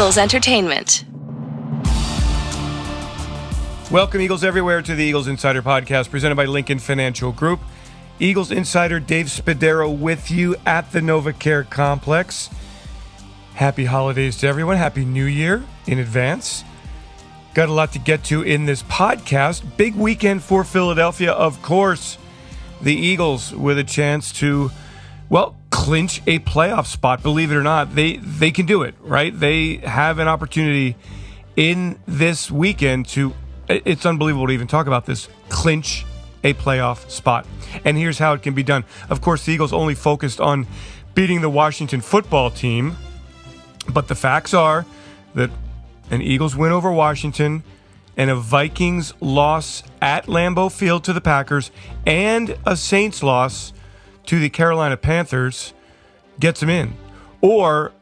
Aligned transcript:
Eagles 0.00 0.16
Entertainment. 0.16 1.04
Welcome, 3.90 4.22
Eagles 4.22 4.42
everywhere, 4.42 4.80
to 4.80 4.94
the 4.94 5.04
Eagles 5.04 5.28
Insider 5.28 5.60
Podcast 5.60 6.08
presented 6.08 6.36
by 6.36 6.46
Lincoln 6.46 6.78
Financial 6.78 7.32
Group. 7.32 7.60
Eagles 8.18 8.50
Insider 8.50 8.98
Dave 8.98 9.26
Spadaro 9.26 9.94
with 9.94 10.30
you 10.30 10.56
at 10.64 10.90
the 10.92 11.00
NovaCare 11.00 11.68
Complex. 11.68 12.48
Happy 13.52 13.84
holidays 13.84 14.38
to 14.38 14.46
everyone. 14.46 14.78
Happy 14.78 15.04
New 15.04 15.26
Year 15.26 15.62
in 15.86 15.98
advance. 15.98 16.64
Got 17.52 17.68
a 17.68 17.72
lot 17.74 17.92
to 17.92 17.98
get 17.98 18.24
to 18.24 18.40
in 18.40 18.64
this 18.64 18.82
podcast. 18.84 19.76
Big 19.76 19.94
weekend 19.96 20.42
for 20.42 20.64
Philadelphia, 20.64 21.32
of 21.32 21.60
course. 21.60 22.16
The 22.80 22.94
Eagles 22.94 23.52
with 23.54 23.76
a 23.76 23.84
chance 23.84 24.32
to, 24.38 24.70
well, 25.28 25.59
clinch 25.70 26.20
a 26.26 26.38
playoff 26.40 26.86
spot. 26.86 27.22
Believe 27.22 27.50
it 27.50 27.56
or 27.56 27.62
not, 27.62 27.94
they 27.94 28.16
they 28.16 28.50
can 28.50 28.66
do 28.66 28.82
it, 28.82 28.94
right? 29.00 29.38
They 29.38 29.76
have 29.76 30.18
an 30.18 30.28
opportunity 30.28 30.96
in 31.56 31.98
this 32.06 32.50
weekend 32.50 33.06
to 33.08 33.34
it's 33.68 34.04
unbelievable 34.04 34.48
to 34.48 34.52
even 34.52 34.66
talk 34.66 34.86
about 34.86 35.06
this 35.06 35.28
clinch 35.48 36.04
a 36.42 36.54
playoff 36.54 37.08
spot. 37.10 37.46
And 37.84 37.96
here's 37.96 38.18
how 38.18 38.32
it 38.32 38.42
can 38.42 38.54
be 38.54 38.62
done. 38.62 38.84
Of 39.08 39.20
course, 39.20 39.44
the 39.44 39.52
Eagles 39.52 39.72
only 39.72 39.94
focused 39.94 40.40
on 40.40 40.66
beating 41.14 41.40
the 41.40 41.50
Washington 41.50 42.00
football 42.00 42.50
team, 42.50 42.96
but 43.88 44.08
the 44.08 44.14
facts 44.14 44.54
are 44.54 44.86
that 45.34 45.50
an 46.10 46.22
Eagles 46.22 46.56
win 46.56 46.72
over 46.72 46.90
Washington 46.90 47.62
and 48.16 48.30
a 48.30 48.34
Vikings 48.34 49.12
loss 49.20 49.82
at 50.02 50.26
Lambeau 50.26 50.70
Field 50.72 51.04
to 51.04 51.12
the 51.12 51.20
Packers 51.20 51.70
and 52.06 52.56
a 52.66 52.76
Saints 52.76 53.22
loss 53.22 53.72
to 54.26 54.38
the 54.38 54.48
Carolina 54.48 54.96
Panthers 54.96 55.74
gets 56.38 56.60
them 56.60 56.70
in. 56.70 56.94
Or 57.40 57.92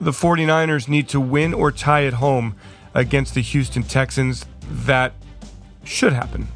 the 0.00 0.10
49ers 0.12 0.88
need 0.88 1.08
to 1.10 1.20
win 1.20 1.54
or 1.54 1.72
tie 1.72 2.04
at 2.04 2.14
home 2.14 2.54
against 2.94 3.34
the 3.34 3.42
Houston 3.42 3.82
Texans. 3.82 4.46
That 4.70 5.12
should 5.84 6.12
happen. 6.12 6.48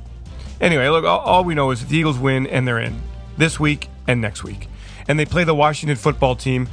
Anyway, 0.61 0.89
look, 0.89 1.05
all, 1.05 1.21
all 1.21 1.45
we 1.45 1.55
know 1.55 1.71
is 1.71 1.87
the 1.87 1.97
Eagles 1.97 2.19
win 2.19 2.47
and 2.47 2.67
they're 2.67 2.79
in 2.79 3.01
this 3.37 3.59
week 3.59 3.89
and 4.07 4.21
next 4.21 4.45
week. 4.45 4.69
And 5.09 5.19
they 5.19 5.25
play 5.25 5.45
the 5.45 5.55
Washington 5.55 5.97
football 5.97 6.37
team, 6.37 6.69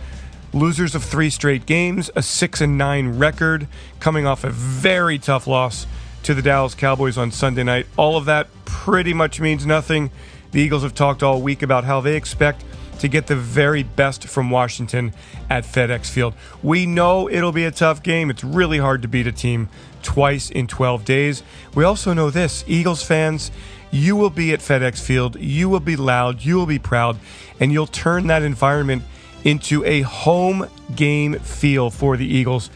losers 0.53 0.93
of 0.93 1.03
three 1.03 1.29
straight 1.29 1.65
games, 1.65 2.11
a 2.15 2.21
6 2.21 2.61
and 2.61 2.77
9 2.77 3.17
record, 3.17 3.67
coming 3.99 4.27
off 4.27 4.43
a 4.43 4.49
very 4.49 5.17
tough 5.17 5.47
loss 5.47 5.87
to 6.23 6.33
the 6.33 6.41
Dallas 6.41 6.75
Cowboys 6.75 7.17
on 7.17 7.31
Sunday 7.31 7.63
night. 7.63 7.87
All 7.97 8.17
of 8.17 8.25
that 8.25 8.47
pretty 8.65 9.13
much 9.13 9.39
means 9.39 9.65
nothing. 9.65 10.11
The 10.51 10.61
Eagles 10.61 10.83
have 10.83 10.95
talked 10.95 11.21
all 11.21 11.41
week 11.41 11.61
about 11.61 11.83
how 11.83 12.01
they 12.01 12.15
expect 12.15 12.63
to 12.99 13.07
get 13.07 13.27
the 13.27 13.35
very 13.35 13.83
best 13.83 14.27
from 14.27 14.49
Washington 14.49 15.13
at 15.49 15.63
FedEx 15.63 16.09
Field. 16.09 16.33
We 16.61 16.85
know 16.85 17.29
it'll 17.29 17.51
be 17.51 17.65
a 17.65 17.71
tough 17.71 18.03
game. 18.03 18.29
It's 18.29 18.43
really 18.43 18.77
hard 18.77 19.01
to 19.03 19.07
beat 19.07 19.27
a 19.27 19.31
team 19.31 19.69
twice 20.01 20.49
in 20.49 20.67
12 20.67 21.05
days. 21.05 21.43
We 21.75 21.83
also 21.83 22.13
know 22.13 22.29
this 22.29 22.63
Eagles 22.67 23.03
fans, 23.03 23.51
you 23.91 24.15
will 24.15 24.29
be 24.29 24.53
at 24.53 24.59
FedEx 24.59 25.01
Field, 25.01 25.39
you 25.39 25.69
will 25.69 25.79
be 25.79 25.95
loud, 25.95 26.43
you 26.43 26.57
will 26.57 26.65
be 26.65 26.79
proud, 26.79 27.17
and 27.59 27.71
you'll 27.71 27.87
turn 27.87 28.27
that 28.27 28.43
environment 28.43 29.03
into 29.43 29.83
a 29.85 30.01
home 30.01 30.69
game 30.95 31.39
feel 31.39 31.89
for 31.89 32.17
the 32.17 32.25
Eagles. 32.25 32.69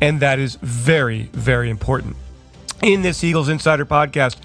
And 0.00 0.20
that 0.20 0.38
is 0.38 0.56
very, 0.56 1.24
very 1.32 1.70
important. 1.70 2.16
In 2.82 3.02
this 3.02 3.22
Eagles 3.22 3.48
Insider 3.48 3.84
podcast, 3.84 4.36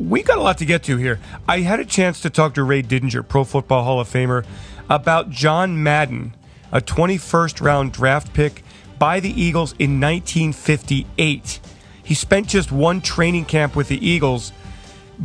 we 0.00 0.22
got 0.22 0.38
a 0.38 0.40
lot 0.40 0.58
to 0.58 0.64
get 0.64 0.82
to 0.84 0.96
here. 0.96 1.20
I 1.46 1.60
had 1.60 1.78
a 1.78 1.84
chance 1.84 2.20
to 2.22 2.30
talk 2.30 2.54
to 2.54 2.64
Ray 2.64 2.82
Didinger, 2.82 3.26
Pro 3.26 3.44
Football 3.44 3.84
Hall 3.84 4.00
of 4.00 4.08
Famer, 4.08 4.46
about 4.88 5.30
John 5.30 5.82
Madden, 5.82 6.34
a 6.72 6.80
21st 6.80 7.60
round 7.60 7.92
draft 7.92 8.32
pick 8.32 8.64
by 8.98 9.20
the 9.20 9.30
Eagles 9.30 9.72
in 9.78 10.00
1958. 10.00 11.60
He 12.02 12.14
spent 12.14 12.48
just 12.48 12.72
one 12.72 13.00
training 13.00 13.44
camp 13.44 13.76
with 13.76 13.88
the 13.88 14.04
Eagles, 14.04 14.52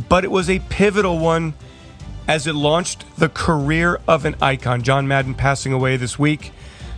but 0.08 0.24
it 0.24 0.30
was 0.30 0.50
a 0.50 0.58
pivotal 0.68 1.18
one 1.18 1.54
as 2.28 2.46
it 2.46 2.54
launched 2.54 3.04
the 3.16 3.28
career 3.28 3.98
of 4.06 4.24
an 4.24 4.36
icon. 4.42 4.82
John 4.82 5.08
Madden 5.08 5.34
passing 5.34 5.72
away 5.72 5.96
this 5.96 6.18
week. 6.18 6.52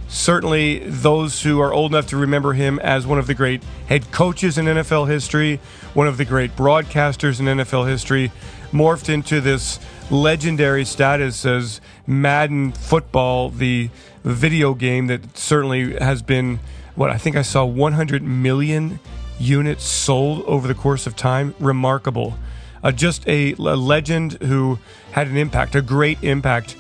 Certainly, 0.09 0.79
those 0.87 1.43
who 1.43 1.61
are 1.61 1.73
old 1.73 1.93
enough 1.93 2.07
to 2.09 2.17
remember 2.17 2.55
him 2.55 2.79
as 2.79 3.07
one 3.07 3.19
of 3.19 3.27
the 3.27 3.35
great 3.35 3.63
head 3.89 4.11
coaches 4.11 4.57
in 4.57 4.65
NFL 4.65 5.07
history, 5.07 5.61
one 5.93 6.09
of 6.09 6.17
the 6.17 6.25
great 6.25 6.57
broadcasters 6.57 7.41
in 7.41 7.47
NFL 7.47 7.87
history, 7.87 8.33
morphed 8.73 9.09
into 9.13 9.41
this 9.43 9.79
legendary 10.11 10.87
status 10.87 11.45
as 11.45 11.83
Madden 12.07 12.73
football, 12.73 13.51
the 13.51 13.91
video 14.25 14.73
game 14.73 15.09
that 15.09 15.37
certainly 15.37 15.95
has 15.99 16.23
been 16.23 16.59
what 16.95 17.11
I 17.11 17.19
think 17.19 17.37
I 17.37 17.43
saw 17.43 17.65
100 17.65 18.23
million 18.23 18.99
units 19.39 19.85
sold 19.85 20.43
over 20.47 20.67
the 20.67 20.75
course 20.75 21.07
of 21.07 21.17
time. 21.17 21.55
Remarkable. 21.61 22.39
Uh, 22.83 22.93
just 22.93 23.29
a, 23.29 23.53
a 23.53 23.77
legend 23.77 24.35
who 24.43 24.79
had 25.13 25.29
an 25.29 25.37
impact, 25.37 25.75
a 25.75 25.83
great 25.83 26.19
impact 26.23 26.77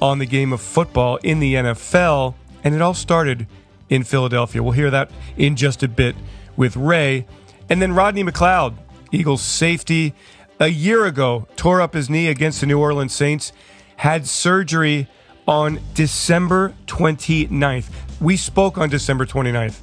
on 0.00 0.18
the 0.18 0.26
game 0.26 0.52
of 0.52 0.60
football 0.60 1.16
in 1.18 1.38
the 1.38 1.54
NFL. 1.54 2.34
And 2.64 2.74
it 2.74 2.80
all 2.80 2.94
started 2.94 3.46
in 3.88 4.04
Philadelphia. 4.04 4.62
We'll 4.62 4.72
hear 4.72 4.90
that 4.90 5.10
in 5.36 5.56
just 5.56 5.82
a 5.82 5.88
bit 5.88 6.16
with 6.56 6.76
Ray. 6.76 7.26
And 7.68 7.82
then 7.82 7.92
Rodney 7.92 8.24
McLeod, 8.24 8.74
Eagles 9.10 9.42
safety, 9.42 10.14
a 10.60 10.68
year 10.68 11.04
ago 11.06 11.46
tore 11.56 11.80
up 11.80 11.94
his 11.94 12.08
knee 12.08 12.28
against 12.28 12.60
the 12.60 12.66
New 12.66 12.78
Orleans 12.78 13.12
Saints, 13.12 13.52
had 13.96 14.26
surgery 14.26 15.08
on 15.46 15.80
December 15.94 16.74
29th. 16.86 17.88
We 18.20 18.36
spoke 18.36 18.78
on 18.78 18.88
December 18.88 19.26
29th, 19.26 19.80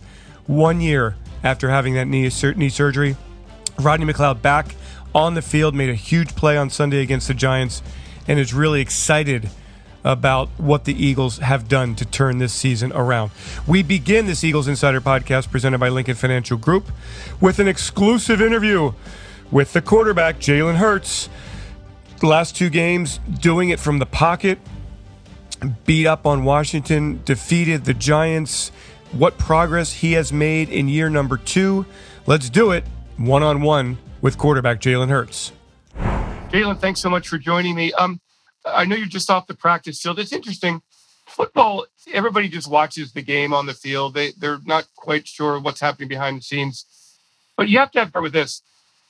one 0.47 0.81
year 0.81 1.15
after 1.43 1.69
having 1.69 1.93
that 1.95 2.05
knee, 2.07 2.29
knee 2.55 2.69
surgery. 2.69 3.15
Rodney 3.79 4.11
McLeod 4.11 4.41
back 4.41 4.75
on 5.13 5.33
the 5.33 5.41
field, 5.41 5.75
made 5.75 5.89
a 5.89 5.95
huge 5.95 6.35
play 6.35 6.57
on 6.57 6.69
Sunday 6.69 7.01
against 7.01 7.27
the 7.27 7.33
Giants, 7.33 7.81
and 8.27 8.39
is 8.39 8.53
really 8.53 8.81
excited 8.81 9.49
about 10.03 10.49
what 10.57 10.85
the 10.85 10.93
Eagles 10.93 11.39
have 11.39 11.67
done 11.67 11.95
to 11.95 12.05
turn 12.05 12.37
this 12.37 12.53
season 12.53 12.91
around. 12.93 13.31
We 13.67 13.83
begin 13.83 14.25
this 14.25 14.43
Eagles 14.43 14.67
Insider 14.67 15.01
podcast 15.01 15.51
presented 15.51 15.79
by 15.79 15.89
Lincoln 15.89 16.15
Financial 16.15 16.57
Group 16.57 16.91
with 17.41 17.59
an 17.59 17.67
exclusive 17.67 18.41
interview 18.41 18.93
with 19.51 19.73
the 19.73 19.81
quarterback, 19.81 20.39
Jalen 20.39 20.75
Hurts. 20.75 21.29
The 22.19 22.27
last 22.27 22.55
two 22.55 22.69
games, 22.69 23.19
doing 23.39 23.69
it 23.69 23.79
from 23.79 23.99
the 23.99 24.05
pocket, 24.05 24.59
beat 25.85 26.05
up 26.05 26.25
on 26.25 26.43
Washington, 26.43 27.21
defeated 27.25 27.85
the 27.85 27.93
Giants. 27.93 28.71
What 29.11 29.37
progress 29.37 29.91
he 29.93 30.13
has 30.13 30.31
made 30.31 30.69
in 30.69 30.87
year 30.87 31.09
number 31.09 31.37
two. 31.37 31.85
Let's 32.25 32.49
do 32.49 32.71
it 32.71 32.83
one 33.17 33.41
on 33.41 33.61
one 33.61 33.97
with 34.21 34.37
quarterback 34.37 34.79
Jalen 34.79 35.09
Hurts. 35.09 35.51
Jalen, 36.51 36.79
thanks 36.79 36.99
so 36.99 37.09
much 37.09 37.27
for 37.27 37.37
joining 37.37 37.75
me. 37.75 37.91
Um, 37.93 38.19
I 38.65 38.85
know 38.85 38.95
you're 38.95 39.07
just 39.07 39.29
off 39.29 39.47
the 39.47 39.53
practice 39.53 40.01
field. 40.01 40.19
It's 40.19 40.33
interesting. 40.33 40.81
Football, 41.25 41.85
everybody 42.11 42.49
just 42.49 42.69
watches 42.69 43.13
the 43.13 43.21
game 43.21 43.53
on 43.53 43.65
the 43.65 43.73
field. 43.73 44.15
They 44.15 44.31
they're 44.31 44.59
not 44.65 44.87
quite 44.95 45.27
sure 45.27 45.59
what's 45.59 45.79
happening 45.79 46.09
behind 46.09 46.37
the 46.37 46.41
scenes. 46.41 46.85
But 47.55 47.69
you 47.69 47.77
have 47.77 47.91
to 47.91 47.99
have 47.99 48.09
start 48.09 48.23
with 48.23 48.33
this. 48.33 48.61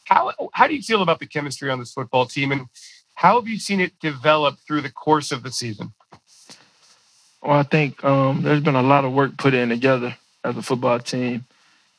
How 0.06 0.34
how 0.54 0.68
do 0.68 0.76
you 0.76 0.82
feel 0.82 1.02
about 1.02 1.20
the 1.20 1.28
chemistry 1.28 1.70
on 1.70 1.80
this 1.80 1.94
football 1.94 2.26
team, 2.26 2.52
and 2.52 2.68
how 3.16 3.36
have 3.36 3.48
you 3.48 3.58
seen 3.60 3.80
it 3.80 4.00
develop 4.00 4.58
through 4.68 4.82
the 4.82 4.92
course 4.92 5.32
of 5.32 5.44
the 5.44 5.52
season? 5.52 5.94
Well, 7.42 7.58
I 7.58 7.64
think 7.64 8.04
um, 8.04 8.42
there's 8.42 8.62
been 8.62 8.76
a 8.76 8.82
lot 8.82 9.06
of 9.06 9.14
work 9.14 9.38
put 9.38 9.54
in 9.54 9.70
together 9.70 10.18
as 10.44 10.58
a 10.58 10.62
football 10.62 11.00
team. 11.00 11.46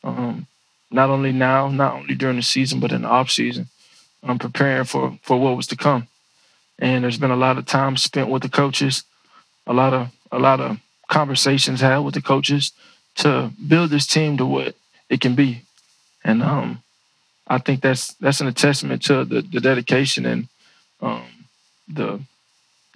Um, 0.04 0.46
not 0.90 1.08
only 1.08 1.32
now, 1.32 1.68
not 1.68 1.94
only 1.94 2.14
during 2.14 2.36
the 2.36 2.42
season, 2.42 2.80
but 2.80 2.92
in 2.92 3.02
the 3.02 3.08
off 3.08 3.30
season. 3.30 3.68
I'm 4.22 4.38
preparing 4.38 4.84
for 4.84 5.18
for 5.22 5.40
what 5.40 5.56
was 5.56 5.66
to 5.68 5.76
come. 5.76 6.08
And 6.80 7.04
there's 7.04 7.18
been 7.18 7.30
a 7.30 7.36
lot 7.36 7.58
of 7.58 7.66
time 7.66 7.96
spent 7.96 8.30
with 8.30 8.42
the 8.42 8.48
coaches, 8.48 9.04
a 9.66 9.72
lot 9.72 9.92
of 9.92 10.08
a 10.32 10.38
lot 10.38 10.60
of 10.60 10.78
conversations 11.08 11.80
had 11.80 11.98
with 11.98 12.14
the 12.14 12.22
coaches 12.22 12.72
to 13.16 13.50
build 13.68 13.90
this 13.90 14.06
team 14.06 14.36
to 14.38 14.46
what 14.46 14.74
it 15.08 15.20
can 15.20 15.34
be. 15.34 15.62
And 16.24 16.42
um, 16.42 16.82
I 17.46 17.58
think 17.58 17.80
that's 17.82 18.14
that's 18.14 18.40
an 18.40 18.52
testament 18.54 19.02
to 19.02 19.24
the, 19.24 19.42
the 19.42 19.60
dedication 19.60 20.24
and 20.24 20.48
um, 21.02 21.24
the 21.88 22.20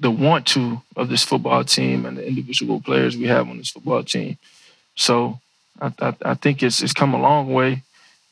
the 0.00 0.10
want 0.10 0.46
to 0.46 0.82
of 0.96 1.08
this 1.08 1.24
football 1.24 1.64
team 1.64 2.06
and 2.06 2.16
the 2.16 2.26
individual 2.26 2.80
players 2.80 3.16
we 3.16 3.26
have 3.26 3.48
on 3.48 3.58
this 3.58 3.70
football 3.70 4.02
team. 4.02 4.38
So 4.96 5.40
I, 5.80 5.92
I, 6.00 6.14
I 6.24 6.34
think 6.34 6.62
it's 6.62 6.82
it's 6.82 6.92
come 6.92 7.14
a 7.14 7.20
long 7.20 7.52
way, 7.52 7.82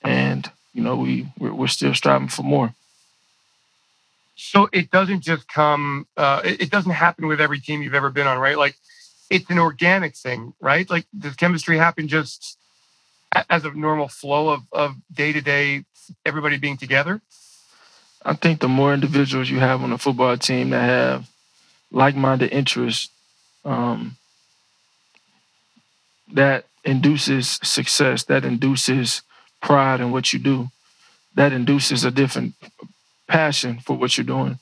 and 0.03 0.51
you 0.73 0.83
know 0.83 0.97
we 0.97 1.27
we're, 1.39 1.55
we're 1.55 1.67
still 1.67 1.95
striving 1.95 2.29
for 2.29 2.43
more. 2.43 2.75
So 4.35 4.69
it 4.73 4.91
doesn't 4.91 5.21
just 5.21 5.47
come. 5.49 6.07
Uh, 6.17 6.41
it, 6.45 6.71
doesn't 6.71 6.93
happen 6.93 7.27
with 7.27 7.41
every 7.41 7.61
team 7.61 7.83
you've 7.83 7.95
ever 7.95 8.11
been 8.11 8.27
on, 8.27 8.39
right? 8.39 8.57
Like 8.57 8.75
it's 9.31 9.49
an 9.51 9.59
organic 9.59 10.17
thing, 10.17 10.55
right? 10.61 10.89
Like 10.89 11.07
does 11.17 11.37
chemistry 11.37 11.79
happen 11.79 12.09
just 12.09 12.59
as 13.51 13.65
a 13.65 13.73
normal 13.73 14.09
flow 14.09 14.51
of 14.51 14.63
of 14.73 14.97
day 15.13 15.33
to 15.33 15.41
day 15.41 15.85
everybody 16.25 16.57
being 16.57 16.77
together? 16.77 17.21
I 18.25 18.35
think 18.35 18.61
the 18.61 18.69
more 18.69 18.95
individuals 18.95 19.51
you 19.51 19.59
have 19.59 19.83
on 19.83 19.93
a 19.93 19.99
football 19.99 20.37
team 20.37 20.71
that 20.71 20.85
have 20.85 21.29
like-minded 21.91 22.53
interests, 22.53 23.11
um, 23.65 24.17
that 26.33 26.65
induces 26.85 27.59
success. 27.63 28.25
That 28.25 28.45
induces 28.45 29.23
pride 29.61 30.01
in 30.01 30.11
what 30.11 30.33
you 30.33 30.39
do. 30.39 30.69
That 31.35 31.53
induces 31.53 32.05
a 32.05 32.11
different 32.11 32.55
passion 33.33 33.81
for 33.81 33.97
what 33.97 34.17
you're 34.17 34.25
doing. 34.37 34.59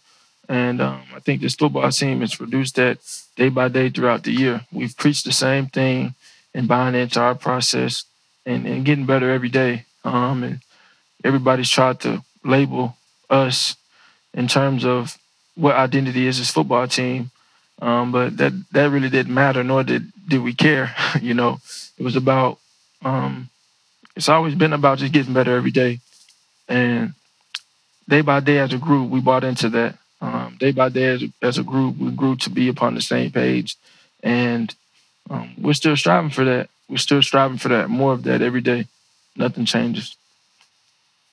And 0.48 0.80
um, 0.80 1.02
I 1.14 1.20
think 1.20 1.40
this 1.40 1.54
football 1.54 1.90
team 1.90 2.20
has 2.20 2.34
produced 2.34 2.76
that 2.76 2.98
day 3.36 3.48
by 3.48 3.68
day 3.68 3.90
throughout 3.90 4.22
the 4.22 4.32
year. 4.32 4.66
We've 4.72 4.96
preached 4.96 5.24
the 5.24 5.32
same 5.32 5.66
thing 5.66 6.14
and 6.54 6.68
buying 6.68 6.94
into 6.94 7.20
our 7.20 7.34
process 7.34 8.04
and, 8.46 8.66
and 8.66 8.84
getting 8.84 9.06
better 9.06 9.30
every 9.30 9.48
day. 9.48 9.84
Um, 10.04 10.42
and 10.42 10.60
everybody's 11.24 11.70
tried 11.70 12.00
to 12.00 12.22
label 12.44 12.96
us 13.28 13.76
in 14.34 14.46
terms 14.48 14.84
of 14.84 15.18
what 15.56 15.76
identity 15.76 16.26
is 16.26 16.38
this 16.38 16.50
football 16.50 16.86
team. 16.88 17.30
Um, 17.82 18.12
but 18.12 18.36
that 18.36 18.52
that 18.72 18.90
really 18.90 19.08
didn't 19.08 19.32
matter, 19.32 19.64
nor 19.64 19.82
did 19.84 20.12
did 20.28 20.42
we 20.42 20.52
care. 20.52 20.94
you 21.20 21.34
know, 21.34 21.58
it 21.98 22.02
was 22.02 22.16
about. 22.16 22.58
Um, 23.02 23.48
it's 24.16 24.28
always 24.28 24.54
been 24.54 24.74
about 24.74 24.98
just 24.98 25.14
getting 25.14 25.32
better 25.32 25.56
every 25.56 25.70
day, 25.70 26.00
and 26.68 27.14
day 28.10 28.20
by 28.20 28.40
day 28.40 28.58
as 28.58 28.72
a 28.72 28.78
group, 28.78 29.10
we 29.10 29.20
bought 29.20 29.44
into 29.44 29.68
that. 29.70 29.96
Um, 30.20 30.56
day 30.60 30.72
by 30.72 30.90
day 30.90 31.04
as 31.04 31.22
a, 31.22 31.28
as 31.40 31.58
a 31.58 31.62
group, 31.62 31.96
we 31.96 32.10
grew 32.10 32.36
to 32.36 32.50
be 32.50 32.68
upon 32.68 32.94
the 32.94 33.00
same 33.00 33.30
page, 33.30 33.76
and 34.22 34.74
um, 35.30 35.54
we're 35.58 35.72
still 35.72 35.96
striving 35.96 36.30
for 36.30 36.44
that. 36.44 36.68
We're 36.88 36.98
still 36.98 37.22
striving 37.22 37.56
for 37.58 37.68
that, 37.68 37.88
more 37.88 38.12
of 38.12 38.24
that 38.24 38.42
every 38.42 38.60
day. 38.60 38.86
Nothing 39.36 39.64
changes. 39.64 40.16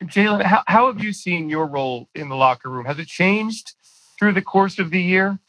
Jalen, 0.03 0.43
how, 0.43 0.63
how 0.67 0.87
have 0.87 1.03
you 1.03 1.11
seen 1.11 1.49
your 1.49 1.65
role 1.65 2.07
in 2.13 2.29
the 2.29 2.35
locker 2.35 2.69
room? 2.69 2.85
Has 2.85 2.99
it 2.99 3.07
changed 3.07 3.73
through 4.17 4.33
the 4.33 4.41
course 4.41 4.79
of 4.79 4.91
the 4.91 5.01
year? 5.01 5.39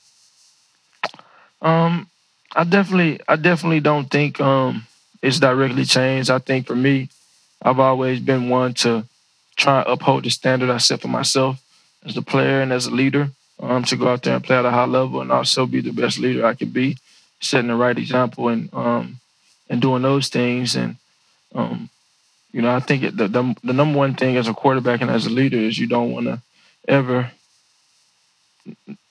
Um, 1.61 2.09
I 2.57 2.65
definitely, 2.65 3.21
I 3.29 3.37
definitely 3.37 3.81
don't 3.81 4.11
think 4.11 4.41
um 4.41 4.87
it's 5.23 5.39
directly 5.39 5.85
changed. 5.85 6.31
I 6.31 6.39
think 6.39 6.67
for 6.67 6.77
me, 6.77 7.09
I've 7.63 7.81
always 7.81 8.21
been 8.21 8.49
one 8.49 8.73
to 8.75 9.05
try 9.59 9.81
and 9.81 9.91
uphold 9.91 10.25
the 10.25 10.31
standard 10.31 10.71
I 10.71 10.79
set 10.79 11.03
for 11.03 11.09
myself 11.09 11.61
as 12.07 12.17
a 12.17 12.23
player 12.23 12.63
and 12.63 12.73
as 12.73 12.87
a 12.87 12.91
leader. 12.91 13.29
Um, 13.61 13.83
to 13.85 13.97
go 13.97 14.07
out 14.07 14.23
there 14.23 14.37
and 14.37 14.45
play 14.45 14.57
at 14.57 14.65
a 14.65 14.71
high 14.71 14.85
level 14.85 15.21
and 15.21 15.33
also 15.33 15.67
be 15.67 15.81
the 15.81 15.91
best 15.91 16.21
leader 16.21 16.47
I 16.47 16.55
can 16.55 16.71
be, 16.71 16.97
setting 17.41 17.67
the 17.67 17.75
right 17.75 17.99
example 17.99 18.49
and 18.49 18.73
um 18.73 19.19
and 19.69 19.83
doing 19.83 20.03
those 20.03 20.29
things. 20.29 20.77
And 20.77 20.95
um, 21.57 21.91
you 22.53 22.63
know, 22.63 22.75
I 22.75 22.79
think 22.79 23.03
the, 23.17 23.27
the 23.27 23.57
the 23.65 23.73
number 23.73 23.99
one 23.99 24.15
thing 24.15 24.37
as 24.37 24.47
a 24.47 24.55
quarterback 24.55 25.01
and 25.01 25.11
as 25.11 25.27
a 25.27 25.31
leader 25.31 25.57
is 25.59 25.77
you 25.77 25.89
don't 25.89 26.13
want 26.13 26.27
to 26.27 26.41
ever 26.87 27.33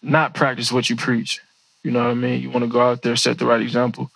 not 0.01 0.33
practice 0.33 0.71
what 0.71 0.89
you 0.89 0.95
preach. 0.95 1.41
You 1.83 1.91
know 1.91 2.03
what 2.03 2.11
I 2.11 2.15
mean? 2.15 2.41
You 2.41 2.49
want 2.49 2.63
to 2.63 2.71
go 2.71 2.81
out 2.81 3.01
there, 3.01 3.15
set 3.15 3.37
the 3.37 3.45
right 3.45 3.61
example, 3.61 4.11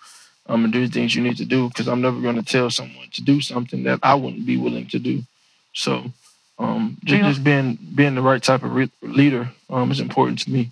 I'm 0.46 0.54
um, 0.54 0.64
and 0.64 0.72
do 0.72 0.86
the 0.86 0.92
things 0.92 1.14
you 1.14 1.22
need 1.22 1.36
to 1.38 1.44
do. 1.44 1.68
Because 1.68 1.88
I'm 1.88 2.00
never 2.00 2.20
going 2.20 2.36
to 2.36 2.42
tell 2.42 2.70
someone 2.70 3.08
to 3.12 3.22
do 3.22 3.40
something 3.40 3.84
that 3.84 4.00
I 4.02 4.14
wouldn't 4.14 4.46
be 4.46 4.56
willing 4.56 4.86
to 4.88 4.98
do. 4.98 5.22
So, 5.72 6.10
um, 6.58 6.98
just, 7.04 7.22
just 7.22 7.44
being 7.44 7.78
being 7.94 8.14
the 8.14 8.22
right 8.22 8.42
type 8.42 8.62
of 8.62 8.74
re- 8.74 8.90
leader 9.02 9.50
um, 9.70 9.90
is 9.90 10.00
important 10.00 10.38
to 10.40 10.50
me. 10.50 10.70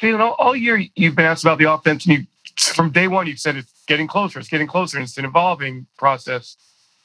Jalen, 0.00 0.20
all, 0.20 0.32
all 0.32 0.56
year 0.56 0.82
you've 0.94 1.14
been 1.14 1.26
asked 1.26 1.44
about 1.44 1.58
the 1.58 1.70
offense, 1.70 2.06
and 2.06 2.18
you 2.18 2.26
from 2.56 2.90
day 2.90 3.08
one 3.08 3.26
you've 3.26 3.38
said 3.38 3.56
it's 3.56 3.72
getting 3.86 4.06
closer, 4.06 4.38
it's 4.38 4.48
getting 4.48 4.66
closer, 4.66 4.96
and 4.96 5.04
it's 5.04 5.18
an 5.18 5.24
evolving 5.24 5.86
process. 5.98 6.56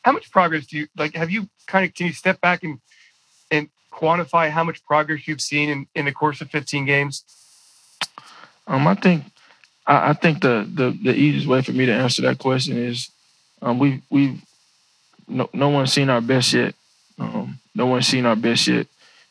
How 0.03 0.11
much 0.11 0.31
progress 0.31 0.65
do 0.65 0.77
you 0.77 0.87
like? 0.97 1.15
Have 1.15 1.29
you 1.29 1.49
kind 1.67 1.85
of 1.85 1.93
can 1.93 2.07
you 2.07 2.13
step 2.13 2.41
back 2.41 2.63
and 2.63 2.79
and 3.51 3.69
quantify 3.91 4.49
how 4.49 4.63
much 4.63 4.83
progress 4.85 5.27
you've 5.27 5.41
seen 5.41 5.69
in, 5.69 5.87
in 5.93 6.05
the 6.05 6.11
course 6.11 6.41
of 6.41 6.49
15 6.49 6.85
games? 6.85 7.23
Um, 8.65 8.87
I 8.87 8.95
think 8.95 9.25
I, 9.85 10.09
I 10.09 10.13
think 10.13 10.41
the, 10.41 10.67
the 10.73 10.97
the 11.03 11.13
easiest 11.13 11.47
way 11.47 11.61
for 11.61 11.73
me 11.73 11.85
to 11.85 11.93
answer 11.93 12.21
that 12.23 12.39
question 12.39 12.77
is 12.77 13.09
um, 13.61 13.77
we 13.77 14.01
we 14.09 14.41
no 15.27 15.49
no 15.53 15.69
one's 15.69 15.93
seen 15.93 16.09
our 16.09 16.21
best 16.21 16.53
yet. 16.53 16.75
Um, 17.19 17.59
no 17.75 17.85
one's 17.85 18.07
seen 18.07 18.25
our 18.25 18.35
best 18.35 18.67
yet. 18.67 18.87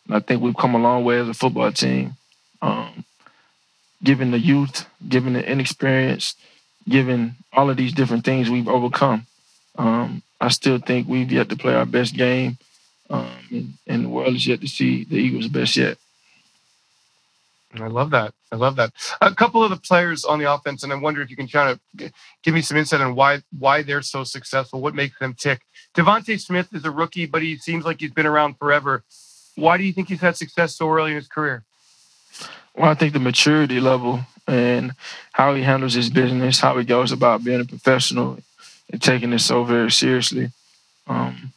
And 0.07 0.17
I 0.17 0.21
think 0.21 0.43
we've 0.43 0.57
come 0.57 0.75
a 0.75 0.79
long 0.79 1.05
way 1.05 1.19
as 1.19 1.29
a 1.29 1.35
football 1.35 1.73
team. 1.73 2.15
Um, 2.63 3.05
given 4.03 4.31
the 4.31 4.39
youth, 4.39 4.87
given 5.09 5.35
the 5.35 5.51
inexperience, 5.51 6.35
given 6.89 7.37
all 7.53 7.71
of 7.71 7.77
these 7.77 7.93
different 7.93 8.25
things 8.25 8.51
we've 8.51 8.69
overcome, 8.69 9.27
um, 9.77 10.23
I 10.41 10.49
still 10.49 10.79
think 10.79 11.09
we've 11.09 11.31
yet 11.31 11.49
to 11.51 11.57
play 11.57 11.75
our 11.75 11.87
best 11.87 12.15
game, 12.15 12.59
um, 13.09 13.31
and, 13.51 13.75
and 13.87 14.05
the 14.05 14.09
world 14.09 14.35
is 14.35 14.47
yet 14.47 14.61
to 14.61 14.69
see 14.69 15.05
the 15.05 15.17
Eagles' 15.17 15.49
best 15.49 15.77
yet. 15.77 15.99
I 17.79 17.87
love 17.87 18.11
that. 18.11 18.35
I 18.51 18.57
love 18.57 18.77
that. 18.77 18.93
A 19.21 19.33
couple 19.33 19.63
of 19.63 19.71
the 19.71 19.77
players 19.77 20.25
on 20.25 20.41
the 20.41 20.53
offense, 20.53 20.83
and 20.83 20.93
I 20.93 20.97
wonder 20.97 21.23
if 21.23 21.31
you 21.31 21.37
can 21.37 21.47
kind 21.47 21.71
of 21.71 22.13
give 22.43 22.53
me 22.53 22.63
some 22.63 22.77
insight 22.77 23.01
on 23.01 23.15
why 23.15 23.43
why 23.57 23.83
they're 23.83 24.03
so 24.03 24.25
successful. 24.25 24.81
What 24.81 24.95
makes 24.95 25.19
them 25.21 25.35
tick? 25.35 25.63
DeVonta 25.95 26.41
Smith 26.41 26.69
is 26.75 26.85
a 26.85 26.91
rookie, 26.91 27.27
but 27.27 27.43
he 27.43 27.57
seems 27.57 27.85
like 27.85 28.01
he's 28.01 28.11
been 28.11 28.27
around 28.27 28.59
forever. 28.59 29.05
Why 29.55 29.77
do 29.77 29.85
you 29.85 29.93
think 29.93 30.09
he's 30.09 30.21
had 30.21 30.37
success 30.37 30.75
so 30.75 30.91
early 30.91 31.11
in 31.11 31.17
his 31.17 31.29
career? 31.29 31.63
Well, 32.75 32.91
I 32.91 32.95
think 32.95 33.13
the 33.13 33.21
maturity 33.21 33.81
level 33.81 34.21
and 34.47 34.95
how 35.33 35.55
he 35.55 35.63
handles 35.63 35.95
his 35.95 36.11
business, 36.11 36.61
how 36.61 36.77
he 36.79 36.85
goes 36.85 37.13
about 37.13 37.45
being 37.45 37.61
a 37.61 37.65
professional 37.65 38.39
and 38.91 39.01
taking 39.01 39.33
it 39.33 39.41
so 39.41 39.63
very 39.63 39.91
seriously. 39.91 40.51
Um, 41.07 41.53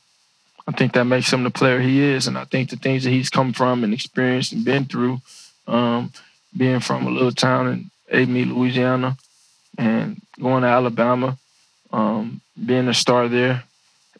I 0.67 0.71
think 0.71 0.93
that 0.93 1.05
makes 1.05 1.31
him 1.31 1.43
the 1.43 1.49
player 1.49 1.79
he 1.79 2.01
is, 2.01 2.27
and 2.27 2.37
I 2.37 2.45
think 2.45 2.69
the 2.69 2.75
things 2.75 3.03
that 3.03 3.09
he's 3.09 3.29
come 3.29 3.51
from 3.51 3.83
and 3.83 3.93
experienced 3.93 4.53
and 4.53 4.63
been 4.63 4.85
through 4.85 5.21
um, 5.67 6.11
being 6.55 6.79
from 6.79 7.07
a 7.07 7.09
little 7.09 7.31
town 7.31 7.67
in 7.67 7.91
Amite, 8.11 8.47
Louisiana, 8.47 9.17
and 9.77 10.21
going 10.39 10.63
to 10.63 10.69
Alabama, 10.69 11.37
um, 11.91 12.41
being 12.65 12.87
a 12.87 12.93
star 12.93 13.27
there, 13.27 13.63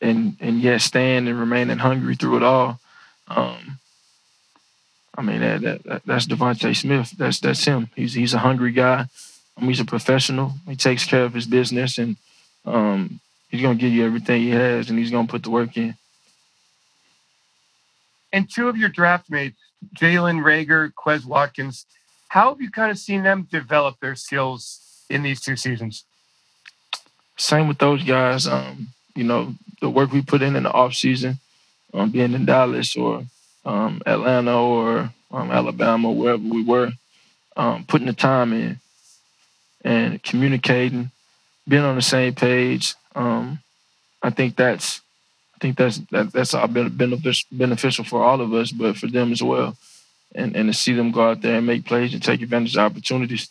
and 0.01 0.35
and 0.39 0.61
yet 0.61 0.81
staying 0.81 1.27
and 1.27 1.39
remaining 1.39 1.77
hungry 1.77 2.15
through 2.15 2.37
it 2.37 2.43
all. 2.43 2.79
Um, 3.27 3.79
I 5.15 5.21
mean 5.21 5.41
that, 5.41 5.61
that, 5.61 5.83
that 5.83 6.01
that's 6.05 6.25
DeVonta 6.25 6.75
Smith. 6.75 7.11
That's 7.17 7.39
that's 7.39 7.63
him. 7.65 7.89
He's 7.95 8.13
he's 8.13 8.33
a 8.33 8.39
hungry 8.39 8.71
guy. 8.71 9.05
Um, 9.57 9.67
he's 9.67 9.79
a 9.79 9.85
professional. 9.85 10.53
He 10.67 10.75
takes 10.75 11.05
care 11.05 11.23
of 11.23 11.33
his 11.33 11.45
business, 11.45 11.97
and 11.97 12.17
um, 12.65 13.19
he's 13.49 13.61
gonna 13.61 13.75
give 13.75 13.93
you 13.93 14.05
everything 14.05 14.41
he 14.41 14.49
has, 14.49 14.89
and 14.89 14.97
he's 14.97 15.11
gonna 15.11 15.27
put 15.27 15.43
the 15.43 15.51
work 15.51 15.77
in. 15.77 15.95
And 18.31 18.49
two 18.49 18.67
of 18.67 18.77
your 18.77 18.89
draft 18.89 19.29
mates 19.29 19.57
Jalen 19.95 20.43
Reagor, 20.43 20.91
Quez 20.93 21.25
Watkins. 21.25 21.85
How 22.29 22.49
have 22.49 22.61
you 22.61 22.71
kind 22.71 22.91
of 22.91 22.97
seen 22.97 23.23
them 23.23 23.47
develop 23.51 23.99
their 23.99 24.15
skills 24.15 25.05
in 25.09 25.23
these 25.23 25.41
two 25.41 25.55
seasons? 25.55 26.05
Same 27.37 27.67
with 27.67 27.77
those 27.77 28.03
guys. 28.03 28.47
Um, 28.47 28.87
you 29.15 29.23
know, 29.23 29.53
the 29.81 29.89
work 29.89 30.11
we 30.11 30.21
put 30.21 30.41
in 30.41 30.55
in 30.55 30.63
the 30.63 30.71
off 30.71 30.93
season, 30.93 31.39
um, 31.93 32.09
being 32.09 32.33
in 32.33 32.45
Dallas 32.45 32.95
or 32.95 33.25
um, 33.65 34.01
Atlanta 34.05 34.59
or 34.59 35.13
um, 35.31 35.51
Alabama, 35.51 36.11
wherever 36.11 36.41
we 36.41 36.63
were, 36.63 36.91
um, 37.55 37.85
putting 37.85 38.07
the 38.07 38.13
time 38.13 38.53
in 38.53 38.79
and 39.83 40.21
communicating, 40.23 41.11
being 41.67 41.83
on 41.83 41.95
the 41.95 42.01
same 42.01 42.33
page. 42.33 42.95
Um, 43.15 43.59
I 44.21 44.29
think 44.29 44.55
that's 44.55 45.01
think 45.63 45.77
that's 45.77 45.99
that, 46.11 46.33
that's 46.33 46.53
all 46.53 46.67
beneficial 46.67 48.03
for 48.03 48.21
all 48.21 48.41
of 48.41 48.53
us, 48.53 48.73
but 48.73 48.97
for 48.97 49.07
them 49.07 49.31
as 49.31 49.41
well, 49.41 49.77
and 50.35 50.55
and 50.57 50.67
to 50.67 50.73
see 50.73 50.93
them 50.93 51.11
go 51.11 51.29
out 51.29 51.41
there 51.41 51.57
and 51.57 51.65
make 51.65 51.85
plays 51.85 52.13
and 52.13 52.21
take 52.21 52.41
advantage 52.41 52.75
of 52.75 52.91
opportunities. 52.91 53.47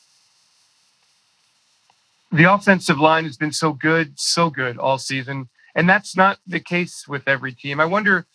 The 2.30 2.52
offensive 2.52 2.98
line 2.98 3.24
has 3.24 3.38
been 3.38 3.52
so 3.52 3.72
good, 3.72 4.20
so 4.20 4.50
good 4.50 4.76
all 4.76 4.98
season, 4.98 5.48
and 5.74 5.88
that's 5.88 6.14
not 6.14 6.38
the 6.46 6.60
case 6.60 7.08
with 7.08 7.26
every 7.26 7.52
team. 7.52 7.80
I 7.80 7.86
wonder 7.86 8.26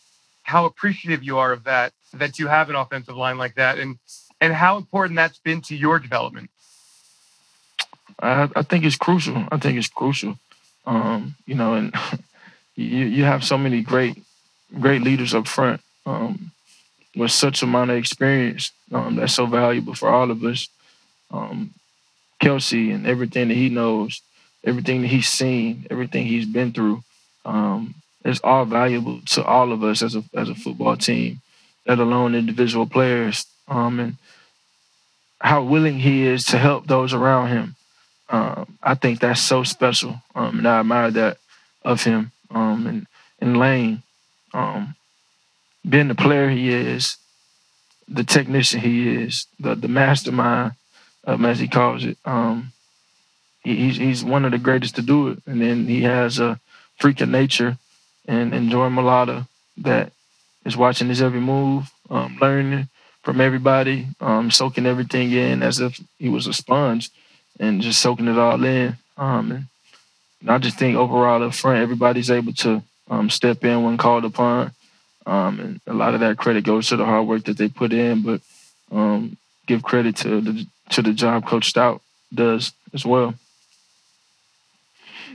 how 0.41 0.65
appreciative 0.65 1.23
you 1.23 1.37
are 1.37 1.51
of 1.51 1.63
that, 1.65 1.93
that 2.13 2.39
you 2.39 2.47
have 2.47 2.69
an 2.71 2.75
offensive 2.75 3.15
line 3.15 3.37
like 3.37 3.55
that, 3.55 3.77
and 3.77 3.99
and 4.41 4.53
how 4.53 4.77
important 4.77 5.17
that's 5.17 5.39
been 5.39 5.61
to 5.69 5.75
your 5.75 5.99
development. 5.99 6.49
I, 8.19 8.49
I 8.55 8.63
think 8.63 8.85
it's 8.85 8.97
crucial. 8.97 9.37
I 9.51 9.57
think 9.57 9.77
it's 9.77 9.93
crucial. 10.01 10.39
Um, 10.87 11.35
you 11.45 11.53
know, 11.53 11.75
and 11.75 11.93
you 12.77 13.05
you 13.05 13.23
have 13.23 13.43
so 13.43 13.57
many 13.57 13.81
great 13.81 14.23
great 14.79 15.01
leaders 15.01 15.33
up 15.33 15.47
front 15.47 15.81
um, 16.05 16.51
with 17.15 17.31
such 17.31 17.63
amount 17.63 17.91
of 17.91 17.97
experience 17.97 18.71
um, 18.93 19.15
that's 19.15 19.33
so 19.33 19.45
valuable 19.45 19.95
for 19.95 20.09
all 20.09 20.31
of 20.31 20.43
us. 20.43 20.69
Um, 21.31 21.73
Kelce 22.41 22.93
and 22.93 23.07
everything 23.07 23.47
that 23.47 23.55
he 23.55 23.69
knows, 23.69 24.21
everything 24.63 25.01
that 25.01 25.07
he's 25.07 25.27
seen, 25.27 25.87
everything 25.89 26.25
he's 26.25 26.45
been 26.45 26.71
through, 26.71 27.03
um, 27.43 27.95
is 28.23 28.39
all 28.43 28.65
valuable 28.65 29.21
to 29.25 29.43
all 29.43 29.71
of 29.71 29.83
us 29.83 30.01
as 30.03 30.15
a 30.15 30.23
as 30.33 30.49
a 30.49 30.55
football 30.55 30.95
team, 30.95 31.41
let 31.87 31.99
alone 31.99 32.35
individual 32.35 32.85
players. 32.85 33.45
Um, 33.67 33.99
and 33.99 34.15
how 35.39 35.63
willing 35.63 35.99
he 35.99 36.25
is 36.25 36.45
to 36.45 36.57
help 36.57 36.87
those 36.87 37.13
around 37.13 37.49
him. 37.49 37.75
Um, 38.29 38.77
I 38.81 38.95
think 38.95 39.19
that's 39.19 39.41
so 39.41 39.63
special, 39.63 40.21
and 40.35 40.67
I 40.67 40.79
admire 40.79 41.11
that 41.11 41.37
of 41.83 42.03
him 42.03 42.31
um, 42.51 42.87
and, 42.87 43.07
and 43.39 43.57
Lane, 43.57 44.03
um, 44.53 44.95
being 45.87 46.07
the 46.07 46.15
player 46.15 46.49
he 46.49 46.73
is, 46.73 47.17
the 48.07 48.23
technician 48.23 48.79
he 48.79 49.09
is, 49.09 49.47
the, 49.59 49.75
the 49.75 49.87
mastermind, 49.87 50.73
um, 51.25 51.45
as 51.45 51.59
he 51.59 51.67
calls 51.67 52.05
it. 52.05 52.17
Um, 52.25 52.71
he's 53.63 53.97
he's 53.97 54.23
one 54.23 54.45
of 54.45 54.51
the 54.51 54.57
greatest 54.57 54.95
to 54.95 55.01
do 55.01 55.29
it. 55.29 55.39
And 55.45 55.61
then 55.61 55.85
he 55.85 56.03
has 56.03 56.39
a 56.39 56.59
freak 56.97 57.21
of 57.21 57.29
nature 57.29 57.77
and, 58.27 58.53
and 58.53 58.69
Jordan 58.69 58.97
Mailata 58.97 59.47
that 59.77 60.11
is 60.65 60.77
watching 60.77 61.09
his 61.09 61.21
every 61.21 61.39
move, 61.39 61.91
um, 62.09 62.37
learning 62.41 62.89
from 63.23 63.41
everybody, 63.41 64.07
um, 64.21 64.51
soaking 64.51 64.85
everything 64.85 65.31
in 65.31 65.61
as 65.61 65.79
if 65.79 65.99
he 66.17 66.29
was 66.29 66.47
a 66.47 66.53
sponge 66.53 67.09
and 67.59 67.81
just 67.81 68.01
soaking 68.01 68.27
it 68.27 68.37
all 68.37 68.63
in. 68.63 68.97
Um, 69.17 69.51
and 69.51 69.65
I 70.45 70.57
just 70.57 70.77
think 70.77 70.95
overall 70.95 71.43
up 71.43 71.53
front, 71.53 71.81
everybody's 71.81 72.29
able 72.29 72.53
to 72.53 72.83
um, 73.09 73.29
step 73.29 73.63
in 73.63 73.83
when 73.83 73.97
called 73.97 74.25
upon. 74.25 74.71
Um, 75.25 75.59
and 75.59 75.81
a 75.87 75.93
lot 75.93 76.13
of 76.13 76.21
that 76.21 76.37
credit 76.37 76.63
goes 76.63 76.89
to 76.89 76.97
the 76.97 77.05
hard 77.05 77.27
work 77.27 77.45
that 77.45 77.57
they 77.57 77.67
put 77.67 77.91
in, 77.91 78.21
but 78.23 78.41
um, 78.91 79.37
give 79.65 79.83
credit 79.83 80.15
to 80.17 80.41
the 80.41 80.65
to 80.91 81.01
the 81.01 81.11
job 81.11 81.45
Coach 81.45 81.67
Stout 81.67 82.01
does 82.33 82.71
as 82.93 83.05
well. 83.05 83.33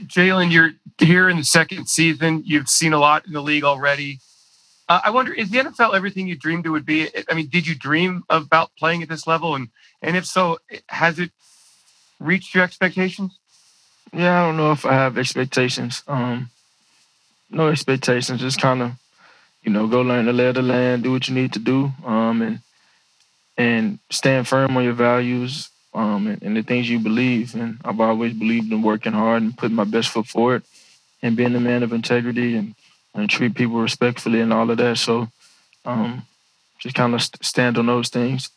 Jalen, 0.05 0.51
you're 0.51 0.71
here 0.97 1.29
in 1.29 1.37
the 1.37 1.43
second 1.43 1.87
season. 1.87 2.41
You've 2.45 2.69
seen 2.69 2.93
a 2.93 2.99
lot 2.99 3.25
in 3.27 3.33
the 3.33 3.41
league 3.41 3.63
already. 3.63 4.19
Uh, 4.89 5.01
I 5.05 5.11
wonder, 5.11 5.33
is 5.33 5.49
the 5.49 5.59
NFL 5.59 5.95
everything 5.95 6.27
you 6.27 6.35
dreamed 6.35 6.65
it 6.65 6.69
would 6.69 6.85
be? 6.85 7.07
I 7.29 7.33
mean, 7.33 7.47
did 7.47 7.67
you 7.67 7.75
dream 7.75 8.23
about 8.29 8.71
playing 8.77 9.03
at 9.03 9.09
this 9.09 9.27
level? 9.27 9.55
And 9.55 9.69
and 10.01 10.17
if 10.17 10.25
so, 10.25 10.57
has 10.87 11.19
it 11.19 11.31
reached 12.19 12.53
your 12.53 12.63
expectations? 12.63 13.37
Yeah, 14.13 14.43
I 14.43 14.45
don't 14.45 14.57
know 14.57 14.71
if 14.71 14.85
I 14.85 14.93
have 14.93 15.17
expectations. 15.17 16.03
Um, 16.07 16.51
no 17.49 17.69
expectations. 17.69 18.41
Just 18.41 18.61
kind 18.61 18.83
of, 18.83 18.91
you 19.63 19.71
know, 19.71 19.87
go 19.87 20.01
learn 20.01 20.25
the 20.25 20.33
lay 20.33 20.47
of 20.47 20.55
the 20.55 20.61
land, 20.61 21.03
do 21.03 21.11
what 21.11 21.27
you 21.27 21.33
need 21.33 21.53
to 21.53 21.59
do, 21.59 21.91
um, 22.05 22.41
and 22.41 22.59
and 23.57 23.99
stand 24.09 24.47
firm 24.47 24.77
on 24.77 24.83
your 24.83 24.93
values 24.93 25.69
um, 25.93 26.25
and, 26.27 26.41
and, 26.41 26.57
the 26.57 26.63
things 26.63 26.89
you 26.89 26.99
believe. 26.99 27.53
And 27.53 27.77
I've 27.85 27.99
always 27.99 28.33
believed 28.33 28.71
in 28.71 28.81
working 28.81 29.13
hard 29.13 29.43
and 29.43 29.55
putting 29.55 29.75
my 29.75 29.83
best 29.83 30.09
foot 30.09 30.27
forward, 30.27 30.63
and 31.21 31.35
being 31.35 31.55
a 31.55 31.59
man 31.59 31.83
of 31.83 31.93
integrity 31.93 32.55
and, 32.55 32.75
and 33.13 33.29
treat 33.29 33.55
people 33.55 33.81
respectfully 33.81 34.41
and 34.41 34.53
all 34.53 34.69
of 34.69 34.77
that. 34.77 34.97
So, 34.97 35.27
um, 35.85 36.25
just 36.79 36.95
kind 36.95 37.15
of 37.15 37.21
stand 37.41 37.77
on 37.77 37.87
those 37.87 38.09
things. 38.09 38.49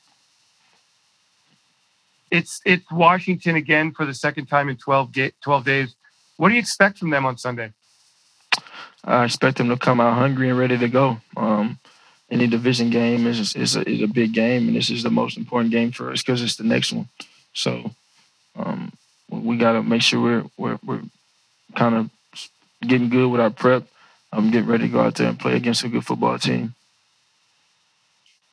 It's 2.37 2.61
it's 2.67 2.85
Washington 2.91 3.57
again 3.57 3.93
for 3.93 4.05
the 4.05 4.13
second 4.13 4.47
time 4.47 4.69
in 4.69 4.77
12, 4.77 5.11
12 5.41 5.65
days. 5.65 5.97
What 6.37 6.49
do 6.49 6.55
you 6.55 6.61
expect 6.61 6.99
from 6.99 7.09
them 7.09 7.25
on 7.25 7.39
Sunday? 7.39 7.73
I 9.05 9.25
expect 9.25 9.57
them 9.57 9.71
to 9.71 9.77
come 9.79 10.01
out 10.01 10.19
hungry 10.19 10.51
and 10.51 10.59
ready 10.59 10.77
to 10.77 10.89
go. 10.89 11.19
Um, 11.35 11.79
any 12.31 12.47
division 12.47 12.91
game 12.91 13.27
is 13.27 13.57
is 13.57 13.77
a, 13.77 13.89
is 13.89 14.03
a 14.03 14.07
big 14.09 14.35
game, 14.35 14.69
and 14.69 14.77
this 14.77 14.91
is 14.91 15.03
the 15.03 15.11
most 15.11 15.39
important 15.39 15.73
game 15.73 15.93
for 15.93 16.13
us 16.13 16.23
because 16.23 16.43
it's 16.43 16.57
the 16.57 16.65
next 16.65 16.93
one. 16.93 17.09
So 17.55 17.91
um, 18.55 18.93
we 19.31 19.57
got 19.57 19.73
to 19.73 19.83
make 19.83 20.03
sure 20.03 20.21
we're 20.21 20.45
we're, 20.59 20.79
we're 20.85 21.03
kind 21.75 21.95
of 21.95 22.11
getting 22.87 23.09
good 23.09 23.29
with 23.29 23.41
our 23.41 23.51
prep. 23.51 23.85
I'm 24.31 24.51
getting 24.51 24.69
ready 24.69 24.89
to 24.89 24.93
go 24.93 25.01
out 25.01 25.15
there 25.15 25.29
and 25.29 25.39
play 25.39 25.57
against 25.57 25.85
a 25.85 25.89
good 25.89 26.05
football 26.05 26.39
team. 26.39 26.75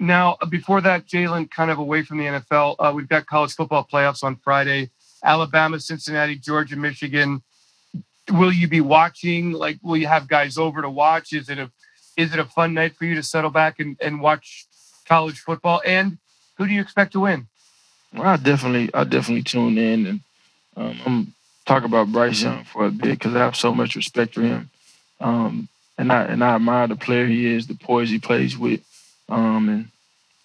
Now, 0.03 0.35
before 0.49 0.81
that, 0.81 1.07
Jalen, 1.07 1.49
kind 1.49 1.71
of 1.71 1.77
away 1.77 2.03
from 2.03 2.17
the 2.17 2.25
NFL, 2.25 2.75
uh, 2.77 2.91
we've 2.93 3.07
got 3.07 3.25
college 3.25 3.53
football 3.53 3.87
playoffs 3.89 4.21
on 4.21 4.35
Friday. 4.35 4.89
Alabama, 5.23 5.79
Cincinnati, 5.79 6.35
Georgia, 6.35 6.75
Michigan. 6.75 7.41
Will 8.29 8.51
you 8.51 8.67
be 8.67 8.81
watching? 8.81 9.53
Like, 9.53 9.79
will 9.81 9.95
you 9.95 10.07
have 10.07 10.27
guys 10.27 10.57
over 10.57 10.81
to 10.81 10.89
watch? 10.89 11.31
Is 11.31 11.47
it 11.47 11.57
a 11.57 11.71
is 12.17 12.33
it 12.33 12.39
a 12.39 12.43
fun 12.43 12.73
night 12.73 12.97
for 12.97 13.05
you 13.05 13.15
to 13.15 13.23
settle 13.23 13.49
back 13.49 13.79
and, 13.79 13.95
and 14.01 14.19
watch 14.19 14.65
college 15.07 15.39
football? 15.39 15.81
And 15.85 16.17
who 16.57 16.67
do 16.67 16.73
you 16.73 16.81
expect 16.81 17.13
to 17.13 17.21
win? 17.21 17.47
Well, 18.13 18.27
I 18.27 18.35
definitely, 18.35 18.93
I 18.93 19.05
definitely 19.05 19.43
tune 19.43 19.77
in, 19.77 20.05
and 20.05 20.19
um, 20.75 20.99
I'm 21.05 21.33
talk 21.65 21.85
about 21.85 22.11
Bryce 22.11 22.43
Young 22.43 22.65
for 22.65 22.87
a 22.87 22.91
bit 22.91 23.19
because 23.19 23.35
I 23.35 23.39
have 23.39 23.55
so 23.55 23.73
much 23.73 23.95
respect 23.95 24.33
for 24.33 24.41
him, 24.41 24.69
um, 25.21 25.69
and 25.97 26.11
I 26.11 26.23
and 26.23 26.43
I 26.43 26.55
admire 26.55 26.89
the 26.89 26.97
player 26.97 27.25
he 27.25 27.45
is, 27.45 27.67
the 27.67 27.75
poise 27.75 28.09
he 28.09 28.19
plays 28.19 28.57
with, 28.57 28.81
um, 29.29 29.69
and 29.69 29.89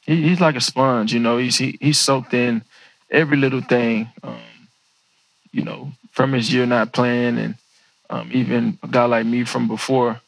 he, 0.08 0.28
he's 0.28 0.40
like 0.40 0.56
a 0.56 0.60
sponge. 0.60 1.12
You 1.12 1.20
know, 1.20 1.36
he's 1.36 1.58
he, 1.58 1.76
he's 1.80 1.98
soaked 1.98 2.32
in 2.32 2.62
every 3.10 3.36
little 3.36 3.60
thing. 3.60 4.08
Um, 4.22 4.40
you 5.52 5.62
know, 5.62 5.92
from 6.12 6.32
his 6.32 6.52
year 6.52 6.64
not 6.66 6.92
playing, 6.92 7.38
and 7.38 7.54
um, 8.08 8.30
even 8.32 8.78
a 8.82 8.88
guy 8.88 9.04
like 9.04 9.26
me 9.26 9.44
from 9.44 9.68
before 9.68 10.20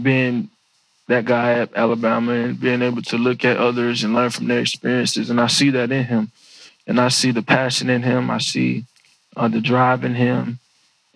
being 0.00 0.48
that 1.08 1.24
guy 1.24 1.54
at 1.54 1.74
Alabama 1.74 2.32
and 2.32 2.58
being 2.58 2.82
able 2.82 3.02
to 3.02 3.18
look 3.18 3.44
at 3.44 3.58
others 3.58 4.04
and 4.04 4.14
learn 4.14 4.30
from 4.30 4.48
their 4.48 4.60
experiences. 4.60 5.28
And 5.28 5.40
I 5.40 5.48
see 5.48 5.70
that 5.70 5.92
in 5.92 6.04
him. 6.04 6.30
And 6.86 7.00
I 7.00 7.08
see 7.08 7.32
the 7.32 7.42
passion 7.42 7.90
in 7.90 8.02
him. 8.02 8.30
I 8.30 8.38
see 8.38 8.84
uh, 9.36 9.48
the 9.48 9.60
drive 9.60 10.04
in 10.04 10.14
him. 10.14 10.60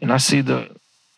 And 0.03 0.13
I 0.13 0.19
see 0.19 0.41
the, 0.41 0.69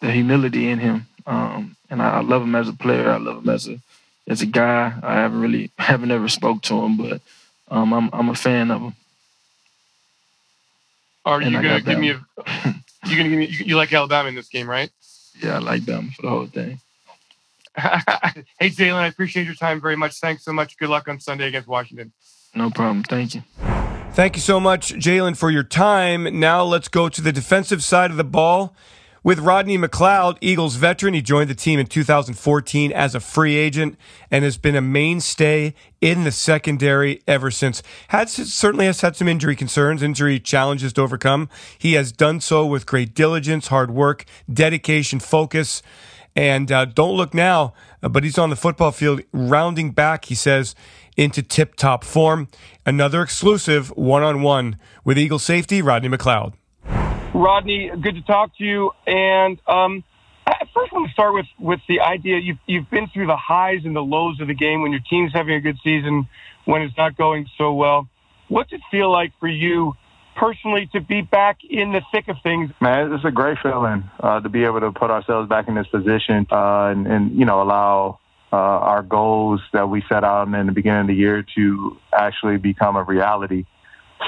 the 0.00 0.12
humility 0.12 0.68
in 0.68 0.78
him. 0.78 1.06
Um, 1.26 1.76
and 1.90 2.02
I, 2.02 2.18
I, 2.18 2.20
love 2.20 2.42
him 2.42 2.54
as 2.54 2.68
a 2.68 2.74
player. 2.74 3.10
I 3.10 3.16
love 3.16 3.38
him 3.42 3.48
as 3.48 3.66
a 3.66 3.80
as 4.28 4.42
a 4.42 4.46
guy. 4.46 4.92
I 5.02 5.14
haven't 5.14 5.40
really 5.40 5.70
haven't 5.78 6.10
ever 6.10 6.28
spoke 6.28 6.62
to 6.62 6.82
him, 6.82 6.96
but 6.96 7.20
um, 7.68 7.92
I'm 7.92 8.10
I'm 8.12 8.28
a 8.28 8.34
fan 8.34 8.70
of 8.70 8.82
him. 8.82 8.94
Are 11.24 11.42
you 11.42 11.50
gonna 11.50 11.80
give 11.80 11.98
me 11.98 12.10
a? 12.10 12.24
You 13.06 13.16
gonna 13.16 13.28
give 13.28 13.38
me? 13.38 13.46
You, 13.46 13.64
you 13.66 13.76
like 13.76 13.92
Alabama 13.92 14.28
in 14.28 14.34
this 14.34 14.48
game, 14.48 14.68
right? 14.68 14.90
Yeah, 15.40 15.56
I 15.56 15.58
like 15.58 15.84
them 15.84 16.10
for 16.16 16.22
the 16.22 16.28
whole 16.28 16.46
thing. 16.46 16.80
hey, 17.78 18.70
Jalen, 18.70 18.94
I 18.94 19.06
appreciate 19.06 19.44
your 19.44 19.54
time 19.54 19.80
very 19.80 19.96
much. 19.96 20.14
Thanks 20.14 20.44
so 20.44 20.52
much. 20.52 20.76
Good 20.76 20.88
luck 20.88 21.06
on 21.06 21.20
Sunday 21.20 21.46
against 21.46 21.68
Washington. 21.68 22.12
No 22.54 22.70
problem. 22.70 23.04
Thank 23.04 23.36
you. 23.36 23.44
Thank 24.12 24.34
you 24.34 24.40
so 24.40 24.58
much, 24.58 24.94
Jalen, 24.94 25.36
for 25.36 25.50
your 25.50 25.62
time. 25.62 26.40
Now 26.40 26.64
let's 26.64 26.88
go 26.88 27.08
to 27.08 27.20
the 27.20 27.32
defensive 27.32 27.84
side 27.84 28.10
of 28.10 28.16
the 28.16 28.24
ball. 28.24 28.74
With 29.26 29.40
Rodney 29.40 29.76
McLeod, 29.76 30.38
Eagles 30.40 30.76
veteran, 30.76 31.12
he 31.12 31.20
joined 31.20 31.50
the 31.50 31.54
team 31.56 31.80
in 31.80 31.86
2014 31.86 32.92
as 32.92 33.12
a 33.12 33.18
free 33.18 33.56
agent 33.56 33.98
and 34.30 34.44
has 34.44 34.56
been 34.56 34.76
a 34.76 34.80
mainstay 34.80 35.74
in 36.00 36.22
the 36.22 36.30
secondary 36.30 37.24
ever 37.26 37.50
since. 37.50 37.82
Had 38.10 38.28
certainly 38.28 38.86
has 38.86 39.00
had 39.00 39.16
some 39.16 39.26
injury 39.26 39.56
concerns, 39.56 40.00
injury 40.00 40.38
challenges 40.38 40.92
to 40.92 41.02
overcome. 41.02 41.48
He 41.76 41.94
has 41.94 42.12
done 42.12 42.40
so 42.40 42.64
with 42.64 42.86
great 42.86 43.16
diligence, 43.16 43.66
hard 43.66 43.90
work, 43.90 44.26
dedication, 44.48 45.18
focus. 45.18 45.82
And 46.36 46.70
uh, 46.70 46.84
don't 46.84 47.16
look 47.16 47.34
now, 47.34 47.74
uh, 48.04 48.08
but 48.08 48.22
he's 48.22 48.38
on 48.38 48.50
the 48.50 48.54
football 48.54 48.92
field 48.92 49.22
rounding 49.32 49.90
back, 49.90 50.26
he 50.26 50.36
says, 50.36 50.76
into 51.16 51.42
tip 51.42 51.74
top 51.74 52.04
form. 52.04 52.46
Another 52.86 53.22
exclusive 53.22 53.88
one 53.96 54.22
on 54.22 54.42
one 54.42 54.78
with 55.04 55.18
Eagle 55.18 55.40
safety, 55.40 55.82
Rodney 55.82 56.10
McLeod. 56.10 56.52
Rodney, 57.36 57.90
good 58.00 58.14
to 58.14 58.22
talk 58.22 58.56
to 58.56 58.64
you. 58.64 58.92
And 59.06 59.60
um, 59.68 60.02
I 60.46 60.64
first 60.74 60.90
want 60.90 61.06
to 61.06 61.12
start 61.12 61.34
with, 61.34 61.46
with 61.58 61.80
the 61.86 62.00
idea 62.00 62.38
you've, 62.38 62.58
you've 62.66 62.90
been 62.90 63.08
through 63.08 63.26
the 63.26 63.36
highs 63.36 63.80
and 63.84 63.94
the 63.94 64.00
lows 64.00 64.40
of 64.40 64.48
the 64.48 64.54
game 64.54 64.80
when 64.80 64.90
your 64.90 65.02
team's 65.10 65.32
having 65.34 65.54
a 65.54 65.60
good 65.60 65.76
season, 65.84 66.28
when 66.64 66.80
it's 66.80 66.96
not 66.96 67.16
going 67.16 67.46
so 67.58 67.74
well. 67.74 68.08
What's 68.48 68.72
it 68.72 68.80
feel 68.90 69.12
like 69.12 69.32
for 69.38 69.48
you 69.48 69.92
personally 70.34 70.88
to 70.92 71.00
be 71.00 71.20
back 71.20 71.58
in 71.68 71.92
the 71.92 72.00
thick 72.10 72.28
of 72.28 72.36
things? 72.42 72.70
Man, 72.80 73.12
it's 73.12 73.24
a 73.24 73.30
great 73.30 73.58
feeling 73.62 74.08
uh, 74.18 74.40
to 74.40 74.48
be 74.48 74.64
able 74.64 74.80
to 74.80 74.92
put 74.92 75.10
ourselves 75.10 75.48
back 75.48 75.68
in 75.68 75.74
this 75.74 75.86
position 75.88 76.46
uh, 76.50 76.86
and, 76.86 77.06
and, 77.06 77.38
you 77.38 77.44
know, 77.44 77.60
allow 77.60 78.18
uh, 78.50 78.56
our 78.56 79.02
goals 79.02 79.60
that 79.74 79.90
we 79.90 80.02
set 80.08 80.24
out 80.24 80.48
in 80.48 80.66
the 80.66 80.72
beginning 80.72 81.02
of 81.02 81.06
the 81.08 81.14
year 81.14 81.44
to 81.56 81.98
actually 82.16 82.56
become 82.56 82.96
a 82.96 83.02
reality. 83.02 83.66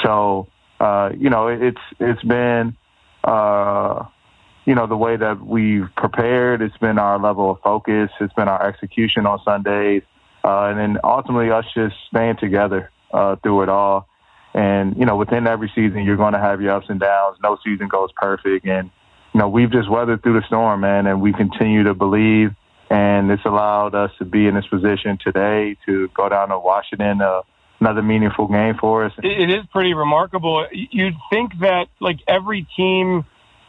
So, 0.02 0.48
uh, 0.78 1.10
you 1.16 1.30
know, 1.30 1.48
it's 1.48 1.78
it's 1.98 2.22
been, 2.22 2.76
uh, 3.25 4.04
you 4.64 4.75
know, 4.75 4.87
the 4.87 4.96
way 4.96 5.16
that 5.16 5.40
we've 5.40 5.88
prepared. 5.96 6.60
It's 6.60 6.76
been 6.76 6.98
our 6.98 7.18
level 7.18 7.50
of 7.50 7.60
focus. 7.60 8.10
It's 8.20 8.34
been 8.34 8.48
our 8.48 8.66
execution 8.66 9.26
on 9.26 9.40
Sundays, 9.44 10.02
uh, 10.44 10.64
and 10.64 10.78
then 10.78 10.98
ultimately 11.02 11.50
us 11.50 11.64
just 11.75 11.96
staying 12.08 12.37
together 12.37 12.90
uh, 13.12 13.37
through 13.37 13.62
it 13.62 13.68
all. 13.68 14.08
And, 14.54 14.96
you 14.96 15.04
know, 15.04 15.16
within 15.16 15.46
every 15.46 15.70
season, 15.75 16.04
you're 16.04 16.16
going 16.16 16.32
to 16.32 16.38
have 16.38 16.60
your 16.60 16.72
ups 16.72 16.87
and 16.88 16.98
downs. 16.98 17.37
No 17.42 17.58
season 17.64 17.88
goes 17.88 18.10
perfect. 18.16 18.66
And, 18.66 18.90
you 19.32 19.40
know, 19.40 19.48
we've 19.48 19.70
just 19.70 19.90
weathered 19.90 20.22
through 20.22 20.40
the 20.40 20.46
storm, 20.46 20.80
man, 20.80 21.06
and 21.06 21.20
we 21.20 21.32
continue 21.32 21.84
to 21.84 21.94
believe. 21.94 22.50
And 22.90 23.30
it's 23.30 23.44
allowed 23.44 23.94
us 23.94 24.10
to 24.18 24.25
be 24.25 24.46
in 24.46 24.54
this 24.54 24.66
position 24.66 25.18
today 25.22 25.76
to 25.87 26.08
go 26.08 26.28
down 26.28 26.48
to 26.48 26.58
Washington, 26.58 27.20
uh, 27.20 27.42
another 27.80 28.02
meaningful 28.02 28.49
game 28.49 28.75
for 28.80 29.04
us. 29.04 29.12
It 29.23 29.50
is 29.50 29.64
pretty 29.73 29.94
remarkable. 29.94 30.66
You'd 30.73 31.14
think 31.30 31.52
that, 31.61 31.87
like, 32.00 32.18
every 32.26 32.66
team 32.76 33.25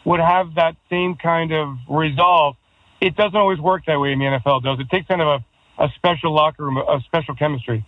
would 0.05 0.19
have 0.19 0.55
that 0.55 0.75
same 0.89 1.15
kind 1.15 1.51
of 1.51 1.77
resolve. 1.87 2.55
It 3.01 3.15
doesn't 3.15 3.35
always 3.35 3.59
work 3.59 3.83
that 3.85 3.99
way 3.99 4.11
in 4.11 4.19
the 4.19 4.25
NFL, 4.25 4.63
does 4.63 4.79
it? 4.79 4.83
It 4.83 4.89
takes 4.89 5.07
kind 5.07 5.21
of 5.21 5.41
a, 5.77 5.83
a 5.85 5.89
special 5.95 6.33
locker 6.33 6.63
room, 6.63 6.77
a 6.77 6.99
special 7.05 7.35
chemistry. 7.35 7.85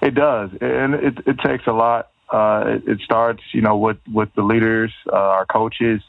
It 0.00 0.14
does, 0.14 0.50
and 0.60 0.94
it, 0.94 1.18
it 1.26 1.38
takes 1.38 1.66
a 1.66 1.72
lot. 1.72 2.10
Uh, 2.28 2.64
it, 2.66 2.88
it, 2.88 3.00
starts, 3.00 3.42
you 3.52 3.60
know, 3.60 3.76
with 3.76 3.98
with 4.10 4.30
the 4.34 4.42
leaders, 4.42 4.90
uh, 5.06 5.16
our 5.16 5.46
coaches. 5.46 6.00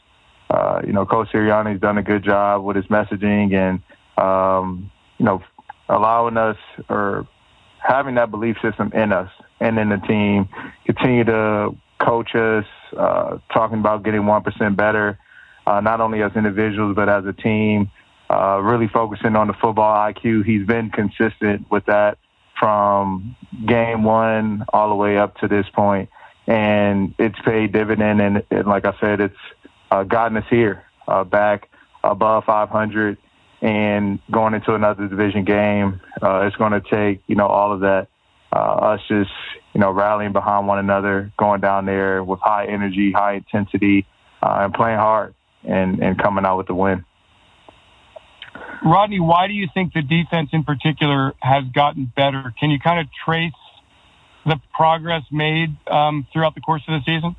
Uh, 0.50 0.80
you 0.86 0.92
know, 0.92 1.06
Coach 1.06 1.28
Sirianni's 1.32 1.80
done 1.80 1.98
a 1.98 2.02
good 2.02 2.24
job 2.24 2.64
with 2.64 2.76
his 2.76 2.86
messaging 2.86 3.54
and, 3.54 3.82
um, 4.22 4.90
you 5.18 5.24
know, 5.24 5.42
allowing 5.88 6.36
us 6.36 6.56
or 6.88 7.26
having 7.84 8.14
that 8.14 8.30
belief 8.30 8.56
system 8.62 8.90
in 8.94 9.12
us 9.12 9.30
and 9.60 9.78
in 9.78 9.90
the 9.90 9.98
team. 9.98 10.48
Continue 10.86 11.24
to 11.24 11.76
coach 12.00 12.34
us, 12.34 12.64
uh, 12.96 13.38
talking 13.52 13.78
about 13.78 14.02
getting 14.02 14.22
1% 14.22 14.76
better, 14.76 15.18
uh, 15.66 15.80
not 15.80 16.00
only 16.00 16.22
as 16.22 16.32
individuals, 16.34 16.96
but 16.96 17.08
as 17.08 17.24
a 17.26 17.32
team, 17.32 17.90
uh, 18.30 18.58
really 18.62 18.88
focusing 18.88 19.36
on 19.36 19.48
the 19.48 19.52
football 19.54 19.94
IQ. 19.94 20.44
He's 20.44 20.66
been 20.66 20.90
consistent 20.90 21.70
with 21.70 21.84
that 21.86 22.18
from 22.58 23.36
game 23.66 24.02
one 24.02 24.64
all 24.72 24.88
the 24.88 24.94
way 24.94 25.18
up 25.18 25.36
to 25.38 25.48
this 25.48 25.66
point, 25.74 26.08
and 26.46 27.14
it's 27.18 27.38
paid 27.44 27.72
dividend. 27.72 28.20
And, 28.20 28.42
and 28.50 28.66
like 28.66 28.86
I 28.86 28.94
said, 28.98 29.20
it's 29.20 29.36
uh, 29.90 30.04
gotten 30.04 30.38
us 30.38 30.44
here 30.48 30.84
uh, 31.06 31.24
back 31.24 31.68
above 32.02 32.44
500 32.44 33.18
and 33.64 34.18
going 34.30 34.52
into 34.52 34.74
another 34.74 35.08
division 35.08 35.42
game. 35.44 35.98
Uh, 36.22 36.42
it's 36.42 36.54
going 36.56 36.72
to 36.72 36.82
take 36.82 37.22
you 37.26 37.34
know 37.34 37.46
all 37.46 37.72
of 37.72 37.80
that. 37.80 38.08
Uh, 38.52 38.56
us 38.56 39.00
just 39.08 39.30
you 39.72 39.80
know 39.80 39.90
rallying 39.90 40.32
behind 40.32 40.68
one 40.68 40.78
another, 40.78 41.32
going 41.36 41.60
down 41.60 41.86
there 41.86 42.22
with 42.22 42.38
high 42.40 42.66
energy, 42.66 43.10
high 43.10 43.34
intensity, 43.34 44.06
uh, 44.42 44.58
and 44.60 44.74
playing 44.74 44.98
hard, 44.98 45.34
and 45.64 46.00
and 46.00 46.18
coming 46.22 46.44
out 46.44 46.58
with 46.58 46.66
the 46.66 46.74
win. 46.74 47.04
Rodney, 48.84 49.18
why 49.18 49.46
do 49.46 49.54
you 49.54 49.66
think 49.72 49.94
the 49.94 50.02
defense 50.02 50.50
in 50.52 50.62
particular 50.62 51.32
has 51.40 51.64
gotten 51.74 52.12
better? 52.14 52.54
Can 52.60 52.70
you 52.70 52.78
kind 52.78 53.00
of 53.00 53.06
trace 53.24 53.52
the 54.44 54.60
progress 54.74 55.22
made 55.32 55.74
um, 55.88 56.26
throughout 56.32 56.54
the 56.54 56.60
course 56.60 56.82
of 56.86 57.00
the 57.00 57.04
season? 57.06 57.34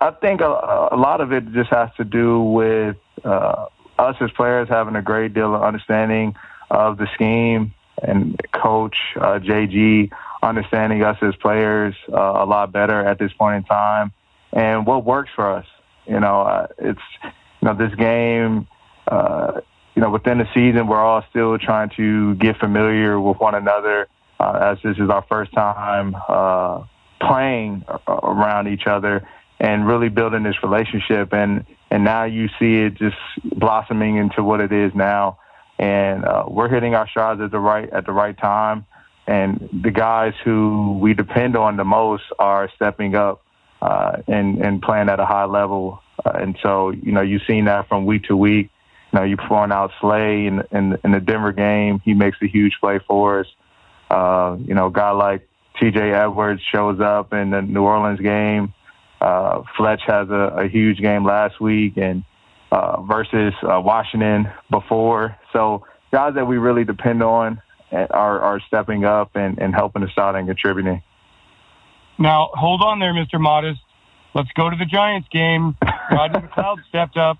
I 0.00 0.12
think 0.12 0.40
a, 0.40 0.88
a, 0.92 0.96
lot 0.96 1.20
of 1.20 1.32
it 1.32 1.52
just 1.52 1.70
has 1.70 1.90
to 1.98 2.04
do 2.04 2.40
with 2.40 2.96
uh, 3.24 3.66
us 3.98 4.16
as 4.20 4.30
players 4.32 4.68
having 4.68 4.96
a 4.96 5.02
great 5.02 5.34
deal 5.34 5.54
of 5.54 5.62
understanding 5.62 6.34
of 6.70 6.98
the 6.98 7.06
scheme 7.14 7.72
and 8.02 8.40
coach 8.52 8.96
uh, 9.16 9.38
JG 9.38 10.10
understanding 10.42 11.02
us 11.02 11.16
as 11.22 11.34
players 11.36 11.94
uh, 12.12 12.16
a 12.16 12.44
lot 12.44 12.72
better 12.72 13.00
at 13.00 13.18
this 13.18 13.32
point 13.32 13.56
in 13.56 13.64
time 13.64 14.12
and 14.52 14.86
what 14.86 15.04
works 15.04 15.30
for 15.34 15.50
us. 15.50 15.66
You 16.06 16.20
know, 16.20 16.42
uh, 16.42 16.66
it's 16.78 17.00
you 17.22 17.68
know 17.68 17.74
this 17.74 17.94
game 17.94 18.68
uh, 19.08 19.60
you 19.96 20.02
know, 20.02 20.10
within 20.10 20.38
the 20.38 20.46
season, 20.54 20.86
we're 20.86 21.00
all 21.00 21.24
still 21.30 21.58
trying 21.58 21.90
to 21.96 22.34
get 22.34 22.58
familiar 22.58 23.18
with 23.18 23.38
one 23.38 23.54
another, 23.54 24.08
uh, 24.38 24.72
as 24.72 24.78
this 24.84 24.98
is 24.98 25.08
our 25.08 25.24
first 25.28 25.52
time 25.54 26.14
uh, 26.28 26.84
playing 27.18 27.82
around 28.06 28.68
each 28.68 28.86
other 28.86 29.26
and 29.58 29.86
really 29.86 30.10
building 30.10 30.42
this 30.42 30.62
relationship. 30.62 31.32
And 31.32 31.64
and 31.90 32.04
now 32.04 32.24
you 32.24 32.48
see 32.58 32.76
it 32.76 32.94
just 32.94 33.16
blossoming 33.44 34.16
into 34.16 34.42
what 34.42 34.60
it 34.60 34.72
is 34.72 34.92
now. 34.94 35.38
And 35.78 36.24
uh, 36.24 36.44
we're 36.48 36.68
hitting 36.68 36.94
our 36.94 37.08
strides 37.08 37.40
at 37.40 37.50
the 37.50 37.58
right 37.58 37.88
at 37.90 38.06
the 38.06 38.12
right 38.12 38.36
time. 38.36 38.86
And 39.26 39.68
the 39.82 39.90
guys 39.90 40.34
who 40.44 40.98
we 41.00 41.14
depend 41.14 41.56
on 41.56 41.76
the 41.76 41.84
most 41.84 42.24
are 42.38 42.70
stepping 42.74 43.14
up 43.14 43.42
uh, 43.82 44.22
and 44.26 44.58
and 44.58 44.80
playing 44.82 45.08
at 45.08 45.20
a 45.20 45.26
high 45.26 45.44
level. 45.44 46.02
Uh, 46.24 46.30
and 46.34 46.58
so 46.62 46.90
you 46.90 47.12
know 47.12 47.20
you've 47.20 47.42
seen 47.46 47.66
that 47.66 47.88
from 47.88 48.06
week 48.06 48.24
to 48.24 48.36
week. 48.36 48.70
You 49.12 49.20
know, 49.20 49.24
you 49.24 49.36
point 49.36 49.72
out 49.72 49.92
Slay 50.00 50.46
in, 50.46 50.62
in, 50.72 50.98
in 51.04 51.12
the 51.12 51.20
Denver 51.20 51.52
game. 51.52 52.00
He 52.04 52.12
makes 52.12 52.38
a 52.42 52.46
huge 52.46 52.76
play 52.80 52.98
for 53.06 53.40
us. 53.40 53.46
Uh, 54.10 54.56
you 54.60 54.74
know, 54.74 54.86
a 54.86 54.90
guy 54.90 55.10
like 55.10 55.48
T.J. 55.80 56.12
Edwards 56.12 56.60
shows 56.72 57.00
up 57.00 57.32
in 57.32 57.50
the 57.50 57.62
New 57.62 57.82
Orleans 57.82 58.20
game. 58.20 58.74
Uh, 59.20 59.62
Fletch 59.76 60.02
has 60.06 60.28
a, 60.30 60.64
a 60.64 60.68
huge 60.68 60.98
game 60.98 61.24
last 61.24 61.60
week 61.60 61.96
and 61.96 62.24
uh, 62.72 63.00
versus 63.02 63.54
uh, 63.62 63.80
Washington 63.80 64.50
before. 64.70 65.36
So 65.52 65.86
guys 66.12 66.34
that 66.34 66.46
we 66.46 66.58
really 66.58 66.84
depend 66.84 67.22
on 67.22 67.62
are, 67.92 68.40
are 68.40 68.60
stepping 68.66 69.04
up 69.04 69.36
and, 69.36 69.58
and 69.58 69.74
helping 69.74 70.02
us 70.02 70.10
out 70.18 70.36
and 70.36 70.46
contributing. 70.46 71.02
Now, 72.18 72.50
hold 72.54 72.82
on 72.82 72.98
there, 72.98 73.12
Mr. 73.12 73.40
Modest. 73.40 73.80
Let's 74.34 74.50
go 74.52 74.68
to 74.68 74.76
the 74.76 74.84
Giants 74.84 75.28
game. 75.30 75.76
Rodney 76.10 76.40
McLeod 76.48 76.86
stepped 76.88 77.16
up 77.16 77.38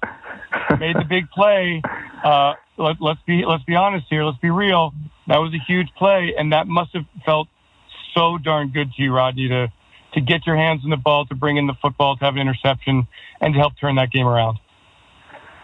made 0.78 0.96
the 0.96 1.04
big 1.04 1.30
play. 1.30 1.82
Uh, 2.24 2.54
let, 2.76 2.96
let's 3.00 3.20
be 3.26 3.44
let's 3.46 3.64
be 3.64 3.74
honest 3.74 4.06
here. 4.08 4.24
Let's 4.24 4.38
be 4.38 4.50
real. 4.50 4.92
That 5.26 5.38
was 5.38 5.52
a 5.54 5.58
huge 5.58 5.88
play, 5.96 6.34
and 6.36 6.52
that 6.52 6.66
must 6.66 6.92
have 6.94 7.04
felt 7.24 7.48
so 8.14 8.38
darn 8.38 8.68
good 8.68 8.92
to 8.94 9.02
you, 9.02 9.12
Rodney, 9.12 9.48
to 9.48 9.72
to 10.16 10.20
get 10.20 10.46
your 10.46 10.56
hands 10.56 10.82
on 10.84 10.90
the 10.90 10.96
ball, 10.96 11.26
to 11.26 11.34
bring 11.34 11.56
in 11.56 11.66
the 11.66 11.74
football, 11.80 12.16
to 12.16 12.24
have 12.24 12.34
an 12.34 12.40
interception, 12.40 13.06
and 13.40 13.54
to 13.54 13.60
help 13.60 13.78
turn 13.78 13.94
that 13.96 14.10
game 14.10 14.26
around. 14.26 14.58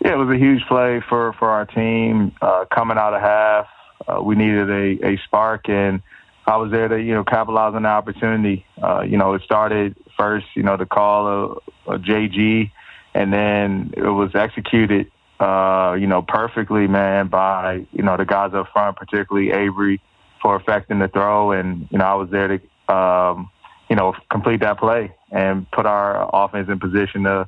Yeah, 0.05 0.15
it 0.15 0.19
was 0.19 0.35
a 0.35 0.39
huge 0.39 0.63
play 0.67 1.03
for 1.09 1.33
for 1.35 1.51
our 1.51 1.67
team 1.67 2.33
uh, 2.41 2.65
coming 2.73 2.99
out 2.99 3.15
of 3.15 3.21
half. 3.21 3.67
Uh, 4.07 4.23
we 4.23 4.37
needed 4.37 4.71
a, 4.71 5.13
a 5.13 5.17
spark, 5.25 5.69
and 5.69 6.03
I 6.47 6.57
was 6.57 6.71
there 6.71 6.89
to 6.89 7.01
you 7.01 7.15
know 7.15 7.25
capitalize 7.25 7.75
on 7.75 7.83
the 7.83 7.89
opportunity. 7.89 8.65
Uh, 8.83 9.03
you 9.03 9.17
know, 9.17 9.35
it 9.35 9.43
started 9.43 9.97
first, 10.17 10.47
you 10.55 10.63
know, 10.63 10.77
the 10.77 10.87
call 10.87 11.27
of, 11.27 11.59
of 11.87 12.01
JG 12.03 12.71
and 13.15 13.33
then 13.33 13.93
it 13.97 14.03
was 14.03 14.35
executed, 14.35 15.11
uh, 15.41 15.97
you 15.99 16.07
know, 16.07 16.23
perfectly, 16.23 16.87
man, 16.87 17.29
by 17.29 17.87
you 17.93 18.03
know 18.03 18.17
the 18.17 18.25
guys 18.25 18.55
up 18.55 18.69
front, 18.73 18.97
particularly 18.97 19.51
Avery, 19.51 20.01
for 20.41 20.57
affecting 20.57 20.99
the 20.99 21.09
throw, 21.09 21.53
and 21.53 21.89
you 21.91 21.99
know 21.99 22.05
I 22.05 22.15
was 22.15 22.31
there 22.31 22.49
to, 22.49 22.95
um, 22.95 23.51
you 23.93 23.97
know, 23.97 24.15
complete 24.31 24.61
that 24.61 24.79
play 24.79 25.15
and 25.31 25.71
put 25.71 25.85
our 25.85 26.27
offense 26.33 26.71
in 26.71 26.81
position 26.81 27.25
to 27.25 27.47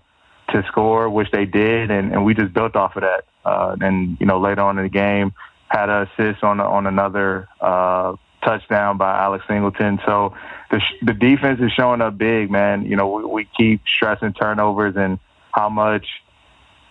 to 0.51 0.63
score, 0.69 1.09
which 1.09 1.31
they 1.31 1.47
did, 1.47 1.91
and, 1.91 2.13
and 2.13 2.23
we 2.23 2.35
just 2.35 2.53
built 2.53 2.77
off 2.77 2.97
of 2.97 3.03
that. 3.03 3.25
Uh, 3.47 3.75
and 3.81 4.19
you 4.21 4.27
know, 4.27 4.39
later 4.39 4.61
on 4.61 4.77
in 4.77 4.85
the 4.85 4.91
game, 4.91 5.33
had 5.69 5.89
an 5.89 6.07
assist 6.07 6.45
on 6.45 6.61
on 6.61 6.87
another 6.87 7.49
uh, 7.63 8.15
touchdown 8.45 8.99
by 8.99 9.19
Alex 9.19 9.43
Singleton. 9.49 10.01
So 10.05 10.35
the 10.71 10.83
the 11.01 11.15
defense 11.15 11.61
is 11.63 11.73
showing 11.73 12.03
up 12.03 12.19
big, 12.19 12.51
man. 12.51 12.85
You 12.85 12.97
know, 12.97 13.09
we, 13.09 13.25
we 13.25 13.49
keep 13.57 13.81
stressing 13.89 14.35
turnovers 14.35 14.97
and 14.99 15.19
how 15.51 15.71
much 15.71 16.07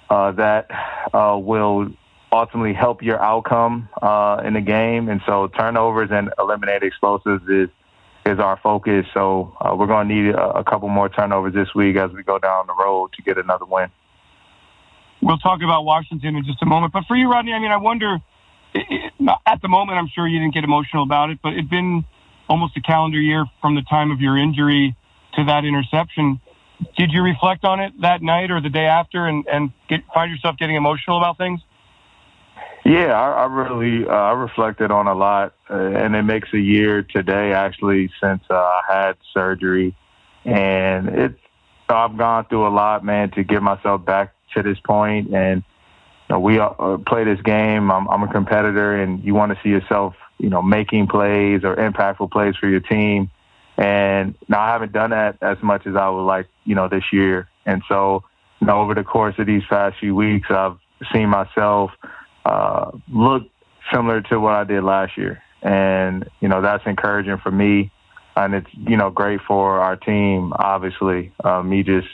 uh, 0.10 0.32
that 0.32 0.72
uh, 1.14 1.38
will 1.38 1.92
ultimately 2.32 2.74
help 2.74 3.04
your 3.04 3.22
outcome 3.22 3.88
uh, 4.02 4.42
in 4.44 4.56
the 4.56 4.62
game. 4.62 5.10
And 5.10 5.22
so 5.28 5.46
turnovers 5.46 6.10
and 6.12 6.32
eliminate 6.40 6.82
explosives 6.82 7.48
is 7.48 7.70
is 8.26 8.40
our 8.40 8.58
focus. 8.62 9.06
So 9.14 9.56
uh, 9.60 9.76
we're 9.76 9.88
going 9.88 10.08
to 10.08 10.14
need 10.14 10.36
a, 10.36 10.60
a, 10.60 10.64
couple 10.64 10.88
more 10.90 11.10
turnovers 11.10 11.54
this 11.54 11.74
week 11.76 11.98
as 11.98 12.12
we 12.12 12.24
go 12.24 12.40
down 12.40 12.68
the 12.68 12.74
road 12.74 13.12
to 13.14 13.22
get 13.22 13.38
another 13.38 13.66
win. 13.66 13.90
We'll 15.22 15.38
talk 15.38 15.62
about 15.62 15.84
Washington 15.84 16.36
in 16.36 16.46
just 16.46 16.62
a 16.62 16.66
moment. 16.66 16.94
But 16.94 17.06
for 17.08 17.16
you, 17.16 17.30
Rodney, 17.30 17.54
I 17.54 17.60
mean, 17.60 17.72
I 17.72 17.78
wonder. 17.78 18.18
At 19.46 19.62
the 19.62 19.68
moment, 19.68 20.00
I'm 20.00 20.08
sure 20.08 20.28
you 20.28 20.40
didn't 20.40 20.54
get 20.56 20.64
emotional 20.64 21.04
about 21.04 21.30
it, 21.30 21.40
but 21.44 21.54
it'd 21.54 21.70
been 21.70 22.04
almost 22.50 22.76
a 22.76 22.82
calendar 22.82 23.22
year 23.22 23.46
from 23.62 23.76
the 23.76 23.84
time 23.84 24.10
of 24.10 24.20
your 24.20 24.38
injury 24.38 24.96
to 25.36 25.44
that 25.46 25.64
interception 25.64 26.42
did 26.98 27.12
you 27.12 27.22
reflect 27.22 27.66
on 27.66 27.80
it 27.80 27.94
that 28.02 28.22
night 28.22 28.52
or 28.52 28.62
the 28.62 28.70
day 28.70 28.86
after 28.86 29.26
and, 29.26 29.46
and 29.48 29.72
get, 29.90 30.02
find 30.14 30.32
yourself 30.32 30.58
getting 30.58 30.76
emotional 30.76 31.18
about 31.18 31.38
things? 31.38 31.62
Yeah, 32.86 33.14
I, 33.14 33.44
I 33.44 33.46
really 33.46 34.06
uh, 34.08 34.12
I 34.12 34.32
reflected 34.34 34.92
on 34.92 35.08
a 35.08 35.14
lot, 35.14 35.56
uh, 35.70 35.76
and 35.76 36.16
it 36.16 36.24
makes 36.24 36.50
a 36.54 36.60
year 36.60 37.02
today 37.02 37.54
actually 37.54 38.12
since 38.22 38.42
uh, 38.50 38.56
I 38.56 38.82
had 38.90 39.18
surgery, 39.34 39.96
and 40.44 41.08
it's 41.08 41.40
I've 41.88 42.18
gone 42.18 42.46
through 42.46 42.68
a 42.68 42.74
lot, 42.74 43.06
man, 43.06 43.32
to 43.32 43.44
get 43.44 43.62
myself 43.62 44.04
back 44.04 44.34
to 44.56 44.64
this 44.64 44.80
point. 44.86 45.34
and 45.34 45.64
you 46.30 46.36
know, 46.36 46.40
we 46.40 46.60
uh, 46.60 46.98
play 47.06 47.24
this 47.24 47.42
game. 47.42 47.92
I'm, 47.92 48.08
I'm 48.10 48.24
a 48.24 48.32
competitor, 48.32 49.02
and 49.02 49.24
you 49.24 49.34
want 49.34 49.54
to 49.54 49.60
see 49.64 49.70
yourself, 49.70 50.16
you 50.38 50.50
know, 50.50 50.62
making 50.62 51.08
plays 51.08 51.62
or 51.64 51.76
impactful 51.76 52.32
plays 52.32 52.56
for 52.56 52.68
your 52.68 52.80
team. 52.80 53.30
And 53.78 54.36
now 54.48 54.62
I 54.62 54.68
haven't 54.70 54.92
done 54.92 55.12
that 55.12 55.38
as 55.42 55.58
much 55.62 55.88
as 55.88 55.96
I 55.96 56.10
would 56.10 56.24
like, 56.24 56.48
you 56.66 56.76
know, 56.76 56.88
this 56.88 57.04
year. 57.12 57.48
And 57.66 57.82
so, 57.88 58.24
you 58.60 58.68
know, 58.68 58.82
over 58.82 58.94
the 58.94 59.04
course 59.04 59.36
of 59.38 59.48
these 59.48 59.64
past 59.70 59.98
few 60.00 60.16
weeks, 60.16 60.48
I've 60.50 60.78
seen 61.14 61.30
myself 61.30 61.92
uh, 62.46 62.92
look 63.12 63.44
similar 63.92 64.22
to 64.22 64.40
what 64.40 64.54
I 64.54 64.64
did 64.64 64.84
last 64.84 65.18
year. 65.18 65.42
And, 65.62 66.30
you 66.40 66.48
know, 66.48 66.62
that's 66.62 66.84
encouraging 66.86 67.38
for 67.38 67.52
me. 67.52 67.92
And 68.36 68.54
it's, 68.56 68.68
you 68.74 68.98
know, 68.98 69.10
great 69.10 69.42
for 69.48 69.80
our 69.80 69.96
team, 69.96 70.54
obviously. 70.56 71.32
Uh, 71.44 71.62
me 71.64 71.84
just 71.84 72.08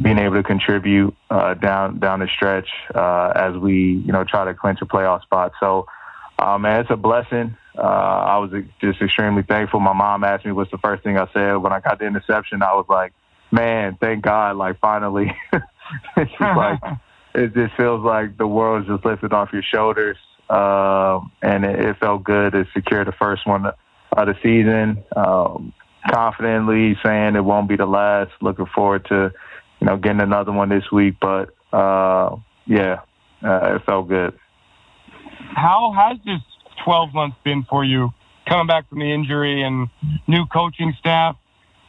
being 0.00 0.18
able 0.18 0.36
to 0.36 0.42
contribute 0.42 1.14
uh, 1.30 1.54
down 1.54 1.98
down 1.98 2.20
the 2.20 2.28
stretch 2.28 2.68
uh, 2.94 3.32
as 3.34 3.56
we, 3.56 4.02
you 4.06 4.12
know, 4.12 4.24
try 4.24 4.44
to 4.44 4.54
clinch 4.54 4.78
a 4.80 4.86
playoff 4.86 5.22
spot. 5.22 5.52
So, 5.58 5.86
uh, 6.38 6.56
man, 6.58 6.80
it's 6.80 6.90
a 6.90 6.96
blessing. 6.96 7.56
Uh, 7.76 7.80
I 7.80 8.38
was 8.38 8.50
just 8.80 9.02
extremely 9.02 9.42
thankful. 9.42 9.80
My 9.80 9.92
mom 9.92 10.24
asked 10.24 10.46
me 10.46 10.52
what's 10.52 10.70
the 10.70 10.78
first 10.78 11.02
thing 11.02 11.18
I 11.18 11.26
said 11.32 11.56
when 11.56 11.72
I 11.72 11.80
got 11.80 11.98
the 11.98 12.06
interception. 12.06 12.62
I 12.62 12.74
was 12.74 12.86
like, 12.88 13.12
man, 13.50 13.96
thank 14.00 14.22
God, 14.22 14.56
like 14.56 14.78
finally. 14.80 15.36
She's 16.16 16.28
like 16.40 16.80
it 17.34 17.54
just 17.54 17.74
feels 17.76 18.04
like 18.04 18.36
the 18.38 18.46
world 18.46 18.82
is 18.82 18.88
just 18.88 19.04
lifted 19.04 19.32
off 19.32 19.50
your 19.52 19.62
shoulders, 19.62 20.16
uh, 20.50 21.20
and 21.42 21.64
it, 21.64 21.78
it, 21.78 21.96
felt 21.98 22.24
good 22.24 22.52
to 22.52 22.66
secure 22.74 23.04
the 23.04 23.12
first 23.12 23.46
one 23.46 23.66
of 23.66 24.26
the 24.26 24.34
season. 24.42 25.04
Um, 25.14 25.72
confidently 26.10 26.96
saying 27.04 27.36
it 27.36 27.44
won't 27.44 27.68
be 27.68 27.76
the 27.76 27.86
last. 27.86 28.32
Looking 28.40 28.66
forward 28.66 29.06
to 29.06 29.32
you 29.80 29.86
know 29.86 29.96
getting 29.96 30.20
another 30.20 30.52
one 30.52 30.68
this 30.68 30.90
week, 30.90 31.16
but 31.20 31.54
uh, 31.72 32.36
yeah, 32.66 33.00
uh, 33.42 33.76
it 33.76 33.84
felt 33.84 34.08
good. 34.08 34.38
How 35.54 35.92
has 35.96 36.18
this 36.24 36.40
12 36.84 37.14
months 37.14 37.36
been 37.44 37.64
for 37.68 37.84
you 37.84 38.12
coming 38.48 38.66
back 38.66 38.88
from 38.88 39.00
the 39.00 39.12
injury 39.12 39.62
and 39.62 39.88
new 40.26 40.46
coaching 40.46 40.94
staff? 40.98 41.36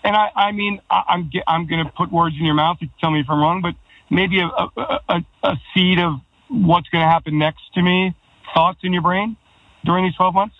and 0.03 0.15
I, 0.15 0.31
I 0.35 0.51
mean, 0.51 0.79
I, 0.89 1.03
I'm 1.09 1.31
I'm 1.47 1.67
going 1.67 1.85
to 1.85 1.91
put 1.91 2.11
words 2.11 2.35
in 2.37 2.45
your 2.45 2.55
mouth. 2.55 2.77
You 2.79 2.89
tell 2.99 3.11
me 3.11 3.19
if 3.19 3.29
I'm 3.29 3.39
wrong, 3.39 3.61
but 3.61 3.75
maybe 4.09 4.39
a 4.39 4.47
a, 4.47 4.99
a, 5.09 5.25
a 5.43 5.55
seed 5.73 5.99
of 5.99 6.19
what's 6.49 6.89
going 6.89 7.03
to 7.03 7.09
happen 7.09 7.37
next 7.37 7.61
to 7.75 7.81
me. 7.81 8.15
Thoughts 8.53 8.79
in 8.83 8.93
your 8.93 9.03
brain 9.03 9.37
during 9.85 10.05
these 10.05 10.15
12 10.15 10.33
months? 10.33 10.55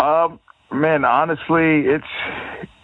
Um, 0.00 0.40
man, 0.72 1.04
honestly, 1.04 1.86
it's 1.86 2.04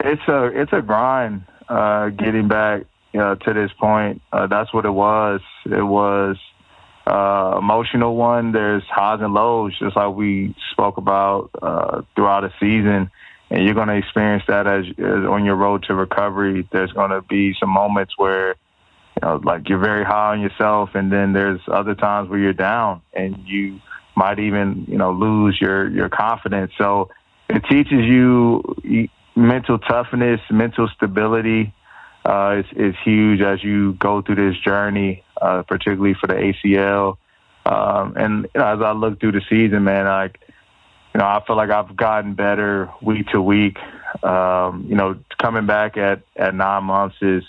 it's 0.01 0.23
a 0.29 0.47
it's 0.47 0.73
a 0.73 0.83
grind 0.83 1.45
uh, 1.69 2.11
getting 2.11 2.49
back 2.49 2.83
you 3.12 3.21
know, 3.21 3.35
to 3.35 3.53
this 3.55 3.71
point. 3.81 4.21
Uh, 4.31 4.47
that's 4.47 4.73
what 4.75 4.85
it 4.85 4.91
was. 4.91 5.41
It 5.65 5.83
was 5.83 6.37
uh, 7.07 7.57
emotional 7.59 8.15
one. 8.15 8.53
There's 8.53 8.83
highs 8.91 9.21
and 9.23 9.33
lows, 9.33 9.79
just 9.79 9.97
like 9.97 10.15
we 10.15 10.55
spoke 10.73 10.99
about 10.99 11.51
uh, 11.62 12.03
throughout 12.15 12.43
the 12.43 12.53
season. 12.61 13.11
And 13.49 13.65
you're 13.65 13.75
going 13.75 13.89
to 13.89 13.95
experience 13.95 14.43
that 14.49 14.67
as, 14.67 14.85
as 14.99 15.25
on 15.25 15.47
your 15.47 15.55
road 15.55 15.85
to 15.85 15.95
recovery. 15.95 16.69
There's 16.73 16.93
going 16.93 17.11
to 17.11 17.23
be 17.23 17.55
some 17.59 17.71
moments 17.71 18.12
where, 18.19 18.57
you 19.16 19.29
know, 19.29 19.40
like 19.44 19.68
you're 19.68 19.79
very 19.79 20.05
high 20.05 20.33
on 20.33 20.40
yourself, 20.40 20.90
and 20.94 21.12
then 21.12 21.33
there's 21.33 21.61
other 21.68 21.94
times 21.94 22.29
where 22.29 22.38
you're 22.38 22.52
down, 22.52 23.02
and 23.12 23.37
you 23.46 23.81
might 24.16 24.38
even, 24.38 24.85
you 24.88 24.98
know, 24.98 25.12
lose 25.12 25.59
your 25.61 25.88
your 25.88 26.09
confidence. 26.09 26.72
So 26.79 27.11
it 27.48 27.64
teaches 27.68 28.05
you 28.05 29.09
mental 29.35 29.79
toughness, 29.79 30.40
mental 30.50 30.88
stability. 30.88 31.72
Uh, 32.24 32.61
is, 32.61 32.76
is 32.76 32.94
huge 33.05 33.40
as 33.40 33.62
you 33.62 33.92
go 34.00 34.20
through 34.20 34.35
this 34.35 34.59
journey 34.59 35.22
uh, 35.40 35.62
particularly 35.62 36.14
for 36.14 36.26
the 36.26 36.35
ACL. 36.35 37.16
Um, 37.64 38.14
and 38.16 38.48
you 38.55 38.61
know, 38.61 38.66
as 38.66 38.81
I 38.81 38.92
look 38.92 39.20
through 39.20 39.33
the 39.33 39.42
season, 39.48 39.85
man, 39.85 40.07
like 40.07 40.40
you 41.14 41.20
know, 41.20 41.26
I 41.26 41.42
feel 41.46 41.57
like 41.57 41.70
I've 41.70 41.96
gotten 41.96 42.35
better 42.35 42.90
week 43.02 43.29
to 43.29 43.40
week. 43.40 43.79
Um, 44.22 44.87
you 44.88 44.94
know, 44.94 45.18
coming 45.40 45.66
back 45.66 45.96
at 45.96 46.22
at 46.37 46.55
nine 46.55 46.85
months 46.85 47.16
is 47.20 47.42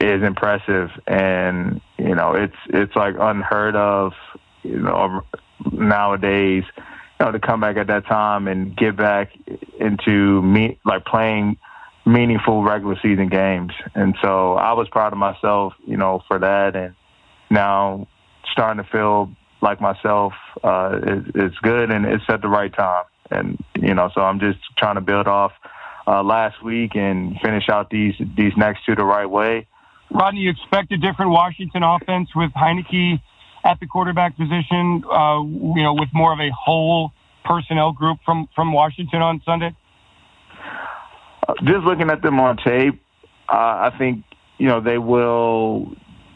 is 0.00 0.22
impressive, 0.22 0.90
and 1.06 1.80
you 1.98 2.14
know, 2.14 2.32
it's 2.34 2.56
it's 2.66 2.96
like 2.96 3.14
unheard 3.18 3.76
of. 3.76 4.12
You 4.62 4.78
know, 4.78 5.22
nowadays, 5.72 6.64
you 6.76 7.26
know, 7.26 7.32
to 7.32 7.38
come 7.38 7.60
back 7.60 7.76
at 7.76 7.86
that 7.86 8.06
time 8.06 8.46
and 8.46 8.76
get 8.76 8.96
back 8.96 9.32
into 9.78 10.42
me 10.42 10.78
like 10.84 11.04
playing 11.06 11.56
meaningful 12.06 12.62
regular 12.62 12.96
season 13.00 13.28
games. 13.28 13.72
And 13.94 14.16
so 14.22 14.54
I 14.54 14.72
was 14.72 14.88
proud 14.88 15.12
of 15.12 15.18
myself, 15.18 15.74
you 15.86 15.96
know, 15.96 16.22
for 16.28 16.38
that. 16.38 16.76
And 16.76 16.94
now 17.50 18.06
starting 18.52 18.82
to 18.82 18.90
feel 18.90 19.30
like 19.62 19.80
myself 19.80 20.32
uh, 20.62 20.98
is, 21.34 21.54
good 21.62 21.90
and 21.90 22.06
it's 22.06 22.24
at 22.28 22.42
the 22.42 22.48
right 22.48 22.72
time. 22.72 23.04
And, 23.30 23.62
you 23.78 23.94
know, 23.94 24.10
so 24.14 24.22
I'm 24.22 24.40
just 24.40 24.58
trying 24.76 24.96
to 24.96 25.00
build 25.00 25.28
off 25.28 25.52
uh, 26.06 26.22
last 26.22 26.62
week 26.62 26.96
and 26.96 27.38
finish 27.40 27.68
out 27.68 27.90
these 27.90 28.14
these 28.36 28.52
next 28.56 28.84
two 28.84 28.96
the 28.96 29.04
right 29.04 29.28
way. 29.28 29.66
Rodney, 30.10 30.40
you 30.40 30.50
expect 30.50 30.92
a 30.92 30.96
different 30.96 31.30
Washington 31.30 31.82
offense 31.82 32.30
with 32.34 32.50
Heinicke 32.52 33.20
at 33.64 33.78
the 33.80 33.86
quarterback 33.86 34.36
position, 34.36 35.04
uh, 35.10 35.42
you 35.42 35.82
know, 35.82 35.94
with 35.94 36.08
more 36.12 36.32
of 36.32 36.40
a 36.40 36.50
whole 36.50 37.12
personnel 37.44 37.92
group 37.92 38.18
from, 38.24 38.48
from 38.54 38.72
Washington 38.72 39.22
on 39.22 39.40
Sunday? 39.44 39.74
just 41.64 41.84
looking 41.84 42.10
at 42.10 42.22
them 42.22 42.40
on 42.40 42.56
tape, 42.56 43.02
uh, 43.48 43.90
I 43.90 43.92
think 43.98 44.24
you 44.58 44.68
know 44.68 44.80
they 44.80 44.98
will 44.98 45.94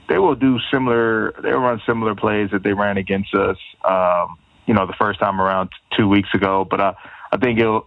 they 0.09 0.19
will 0.19 0.35
do 0.35 0.59
similar. 0.73 1.33
They'll 1.43 1.59
run 1.59 1.81
similar 1.87 2.15
plays 2.15 2.51
that 2.53 2.63
they 2.63 2.73
ran 2.73 2.97
against 2.97 3.35
us. 3.35 3.57
Um, 3.89 4.39
you 4.67 4.75
know, 4.75 4.87
the 4.87 4.95
first 4.99 5.21
time 5.21 5.41
around 5.41 5.71
two 5.97 6.09
weeks 6.09 6.31
ago. 6.35 6.67
But 6.69 6.81
uh, 6.81 6.95
I 7.33 7.37
think 7.37 7.59
it'll 7.59 7.87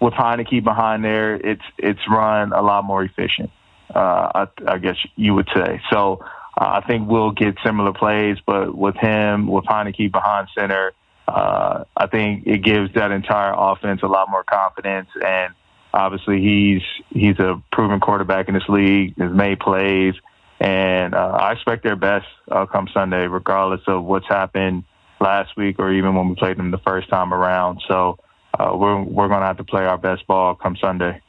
with 0.00 0.14
Heinicke 0.14 0.62
behind 0.62 1.04
there, 1.04 1.34
it's 1.34 1.62
it's 1.76 2.00
run 2.08 2.52
a 2.52 2.62
lot 2.62 2.84
more 2.84 3.02
efficient. 3.02 3.50
Uh, 3.94 4.30
I, 4.34 4.46
I 4.66 4.78
guess 4.78 4.96
you 5.16 5.34
would 5.34 5.48
say. 5.54 5.80
So 5.90 6.20
uh, 6.60 6.80
I 6.82 6.86
think 6.86 7.08
we'll 7.08 7.32
get 7.32 7.56
similar 7.64 7.92
plays, 7.92 8.36
but 8.46 8.76
with 8.76 8.96
him, 8.96 9.46
with 9.46 9.64
Heinicke 9.64 10.12
behind 10.12 10.48
center, 10.56 10.92
uh, 11.26 11.84
I 11.96 12.06
think 12.06 12.46
it 12.46 12.62
gives 12.62 12.92
that 12.94 13.10
entire 13.10 13.54
offense 13.56 14.02
a 14.02 14.06
lot 14.06 14.30
more 14.30 14.44
confidence 14.44 15.08
and 15.24 15.54
Obviously, 15.92 16.40
he's 16.40 16.82
he's 17.10 17.38
a 17.38 17.62
proven 17.72 18.00
quarterback 18.00 18.48
in 18.48 18.54
this 18.54 18.68
league. 18.68 19.14
Has 19.18 19.32
made 19.32 19.58
plays, 19.58 20.14
and 20.60 21.14
uh, 21.14 21.38
I 21.40 21.52
expect 21.52 21.82
their 21.82 21.96
best 21.96 22.26
uh, 22.50 22.66
come 22.66 22.88
Sunday, 22.92 23.26
regardless 23.26 23.80
of 23.86 24.04
what's 24.04 24.28
happened 24.28 24.84
last 25.20 25.56
week 25.56 25.78
or 25.78 25.92
even 25.92 26.14
when 26.14 26.28
we 26.28 26.34
played 26.34 26.58
them 26.58 26.70
the 26.70 26.78
first 26.78 27.08
time 27.08 27.32
around. 27.32 27.82
So 27.88 28.18
uh, 28.58 28.76
we're 28.76 29.02
we're 29.02 29.28
going 29.28 29.40
to 29.40 29.46
have 29.46 29.56
to 29.56 29.64
play 29.64 29.84
our 29.86 29.96
best 29.96 30.26
ball 30.26 30.54
come 30.54 30.76
Sunday. 30.76 31.22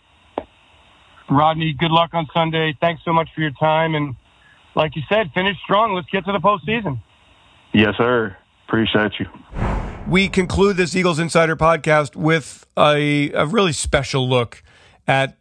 Rodney, 1.30 1.74
good 1.74 1.92
luck 1.92 2.12
on 2.14 2.28
Sunday. 2.34 2.78
Thanks 2.80 3.02
so 3.04 3.14
much 3.14 3.30
for 3.34 3.42
your 3.42 3.52
time, 3.52 3.96
and 3.96 4.16
like 4.76 4.96
you 4.96 5.02
said, 5.10 5.32
finish 5.34 5.58
strong. 5.64 5.94
Let's 5.94 6.10
get 6.10 6.26
to 6.26 6.32
the 6.32 6.40
postseason. 6.40 7.02
Yes, 7.74 7.96
sir. 7.98 8.36
Appreciate 8.68 9.14
you. 9.20 9.28
We 10.08 10.28
conclude 10.28 10.78
this 10.78 10.96
Eagles 10.96 11.20
Insider 11.20 11.56
podcast 11.56 12.16
with 12.16 12.66
a, 12.78 13.32
a 13.32 13.46
really 13.46 13.74
special 13.74 14.28
look 14.28 14.64
at 15.08 15.38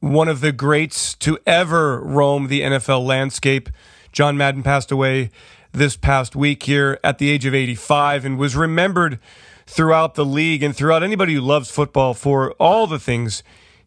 one 0.00 0.28
of 0.28 0.40
the 0.40 0.52
greats 0.52 1.14
to 1.14 1.38
ever 1.46 2.00
roam 2.00 2.48
the 2.48 2.60
NFL 2.62 3.04
landscape. 3.06 3.68
John 4.10 4.36
Madden 4.36 4.62
passed 4.62 4.90
away 4.90 5.30
this 5.72 5.96
past 5.96 6.36
week 6.36 6.64
here 6.64 6.98
at 7.02 7.18
the 7.18 7.30
age 7.30 7.46
of 7.46 7.54
85 7.54 8.24
and 8.24 8.38
was 8.38 8.54
remembered 8.54 9.18
throughout 9.66 10.14
the 10.14 10.24
league 10.24 10.62
and 10.62 10.76
throughout 10.76 11.02
anybody 11.02 11.34
who 11.34 11.40
loves 11.40 11.70
football 11.70 12.14
for 12.14 12.52
all 12.52 12.86
the 12.86 12.98
things 12.98 13.42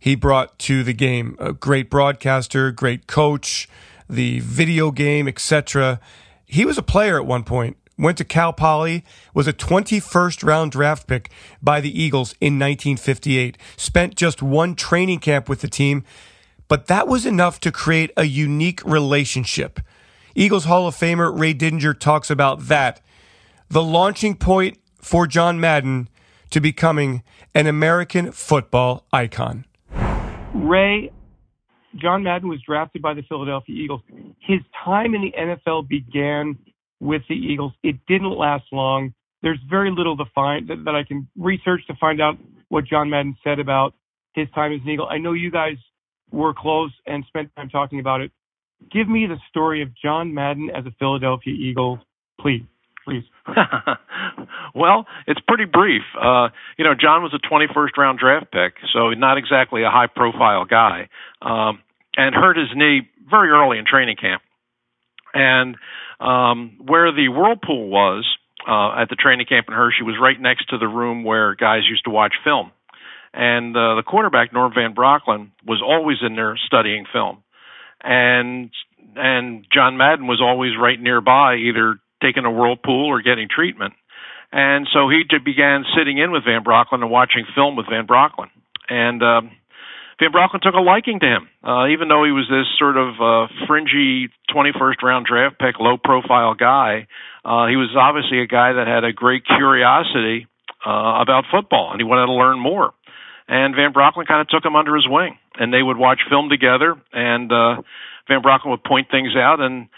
he 0.05 0.13
brought 0.13 0.59
to 0.59 0.83
the 0.83 0.93
game. 0.93 1.35
A 1.39 1.51
great 1.51 1.89
broadcaster, 1.89 2.71
great 2.71 3.07
coach, 3.07 3.67
the 4.07 4.39
video 4.41 4.91
game, 4.91 5.27
etc. 5.27 5.99
He 6.45 6.63
was 6.63 6.77
a 6.77 6.83
player 6.83 7.17
at 7.17 7.25
one 7.25 7.43
point 7.43 7.75
went 7.97 8.17
to 8.19 8.23
Cal 8.23 8.53
Poly, 8.53 9.03
was 9.33 9.47
a 9.47 9.53
21st 9.53 10.43
round 10.43 10.73
draft 10.73 11.07
pick 11.07 11.31
by 11.59 11.81
the 11.81 11.89
Eagles 11.89 12.33
in 12.41 12.59
1958, 12.59 13.57
spent 13.77 14.15
just 14.15 14.43
one 14.43 14.75
training 14.75 15.19
camp 15.19 15.49
with 15.49 15.61
the 15.61 15.67
team, 15.67 16.03
but 16.67 16.85
that 16.85 17.07
was 17.07 17.25
enough 17.25 17.59
to 17.61 17.71
create 17.71 18.11
a 18.15 18.25
unique 18.25 18.83
relationship. 18.83 19.79
Eagles 20.35 20.65
Hall 20.65 20.87
of 20.87 20.95
Famer 20.95 21.35
Ray 21.35 21.53
Didinger 21.53 21.97
talks 21.97 22.29
about 22.29 22.67
that. 22.67 23.01
The 23.69 23.81
launching 23.81 24.35
point 24.35 24.77
for 25.01 25.25
John 25.25 25.59
Madden 25.59 26.09
to 26.51 26.59
becoming 26.59 27.23
an 27.55 27.65
American 27.65 28.31
football 28.33 29.07
icon. 29.11 29.65
Ray, 30.55 31.11
John 31.97 32.23
Madden 32.23 32.49
was 32.49 32.61
drafted 32.65 33.01
by 33.01 33.13
the 33.13 33.23
Philadelphia 33.27 33.75
Eagles. 33.75 34.01
His 34.39 34.59
time 34.83 35.13
in 35.13 35.21
the 35.21 35.33
NFL 35.37 35.87
began 35.87 36.57
with 36.99 37.21
the 37.27 37.35
Eagles. 37.35 37.73
It 37.83 37.97
didn't 38.07 38.37
last 38.37 38.65
long. 38.71 39.13
There's 39.41 39.59
very 39.69 39.91
little 39.91 40.17
to 40.17 40.25
find 40.33 40.67
that, 40.69 40.85
that 40.85 40.95
I 40.95 41.03
can 41.03 41.27
research 41.37 41.81
to 41.87 41.95
find 41.99 42.21
out 42.21 42.35
what 42.69 42.85
John 42.85 43.09
Madden 43.09 43.35
said 43.43 43.59
about 43.59 43.93
his 44.33 44.47
time 44.55 44.73
as 44.73 44.81
an 44.83 44.89
Eagle. 44.89 45.07
I 45.09 45.17
know 45.17 45.33
you 45.33 45.51
guys 45.51 45.75
were 46.31 46.53
close 46.53 46.91
and 47.05 47.23
spent 47.27 47.51
time 47.55 47.69
talking 47.69 47.99
about 47.99 48.21
it. 48.21 48.31
Give 48.91 49.07
me 49.07 49.27
the 49.27 49.37
story 49.49 49.81
of 49.81 49.89
John 50.01 50.33
Madden 50.33 50.69
as 50.75 50.85
a 50.85 50.91
Philadelphia 50.99 51.53
Eagle, 51.53 51.99
please. 52.39 52.63
Please. 53.05 53.23
well, 54.75 55.05
it's 55.27 55.39
pretty 55.47 55.65
brief. 55.65 56.01
Uh, 56.19 56.49
you 56.77 56.83
know, 56.83 56.95
John 56.99 57.21
was 57.21 57.33
a 57.33 57.47
21st 57.47 57.97
round 57.97 58.19
draft 58.19 58.51
pick, 58.51 58.73
so 58.91 59.09
not 59.11 59.37
exactly 59.37 59.83
a 59.83 59.89
high 59.89 60.07
profile 60.07 60.65
guy, 60.65 61.09
um, 61.41 61.83
and 62.17 62.33
hurt 62.33 62.57
his 62.57 62.69
knee 62.75 63.07
very 63.29 63.49
early 63.49 63.77
in 63.77 63.85
training 63.85 64.17
camp. 64.19 64.41
And 65.35 65.75
um, 66.19 66.77
where 66.83 67.11
the 67.11 67.29
whirlpool 67.29 67.89
was 67.89 68.25
uh, 68.67 68.99
at 68.99 69.09
the 69.09 69.15
training 69.15 69.45
camp 69.45 69.67
in 69.67 69.73
Hershey 69.73 70.03
was 70.03 70.15
right 70.19 70.39
next 70.39 70.69
to 70.69 70.77
the 70.77 70.87
room 70.87 71.23
where 71.23 71.53
guys 71.53 71.81
used 71.87 72.05
to 72.05 72.09
watch 72.09 72.33
film. 72.43 72.71
And 73.33 73.75
uh, 73.75 73.95
the 73.95 74.03
quarterback 74.03 74.53
Norm 74.53 74.73
Van 74.73 74.95
Brocklin 74.95 75.51
was 75.65 75.81
always 75.85 76.17
in 76.25 76.35
there 76.35 76.57
studying 76.65 77.05
film, 77.11 77.43
and 78.01 78.71
and 79.17 79.65
John 79.71 79.97
Madden 79.97 80.25
was 80.25 80.41
always 80.41 80.71
right 80.79 80.99
nearby, 80.99 81.55
either 81.55 81.99
taking 82.25 82.45
a 82.45 82.51
whirlpool 82.51 83.05
or 83.05 83.21
getting 83.21 83.47
treatment. 83.47 83.93
And 84.51 84.88
so 84.93 85.09
he 85.09 85.23
began 85.43 85.83
sitting 85.97 86.17
in 86.17 86.31
with 86.31 86.45
Van 86.45 86.63
Brocklin 86.63 87.01
and 87.01 87.11
watching 87.11 87.45
film 87.53 87.75
with 87.75 87.88
Van 87.89 88.07
Brocklin. 88.07 88.49
And 88.88 89.21
um, 89.21 89.51
Van 90.19 90.31
Brocklin 90.31 90.61
took 90.61 90.75
a 90.75 90.79
liking 90.79 91.19
to 91.19 91.25
him, 91.25 91.49
uh, 91.63 91.88
even 91.88 92.07
though 92.07 92.23
he 92.23 92.31
was 92.31 92.47
this 92.49 92.67
sort 92.79 92.95
of 92.95 93.19
uh, 93.19 93.47
fringy 93.67 94.29
21st 94.53 95.01
round 95.03 95.25
draft 95.25 95.59
pick, 95.59 95.79
low 95.79 95.97
profile 95.97 96.53
guy. 96.53 97.07
Uh, 97.43 97.67
he 97.67 97.75
was 97.75 97.93
obviously 97.99 98.39
a 98.39 98.47
guy 98.47 98.73
that 98.73 98.88
had 98.88 99.03
a 99.03 99.11
great 99.11 99.43
curiosity 99.45 100.47
uh, 100.85 101.19
about 101.21 101.43
football, 101.51 101.91
and 101.91 101.99
he 101.99 102.05
wanted 102.05 102.27
to 102.27 102.33
learn 102.33 102.59
more. 102.59 102.93
And 103.47 103.75
Van 103.75 103.93
Brocklin 103.93 104.25
kind 104.25 104.41
of 104.41 104.47
took 104.47 104.63
him 104.63 104.75
under 104.75 104.95
his 104.95 105.05
wing, 105.07 105.38
and 105.59 105.73
they 105.73 105.83
would 105.83 105.97
watch 105.97 106.21
film 106.29 106.49
together. 106.49 106.95
And 107.11 107.51
uh, 107.51 107.81
Van 108.27 108.41
Brocklin 108.41 108.71
would 108.71 108.83
point 108.83 109.11
things 109.11 109.35
out. 109.35 109.59
And 109.59 109.89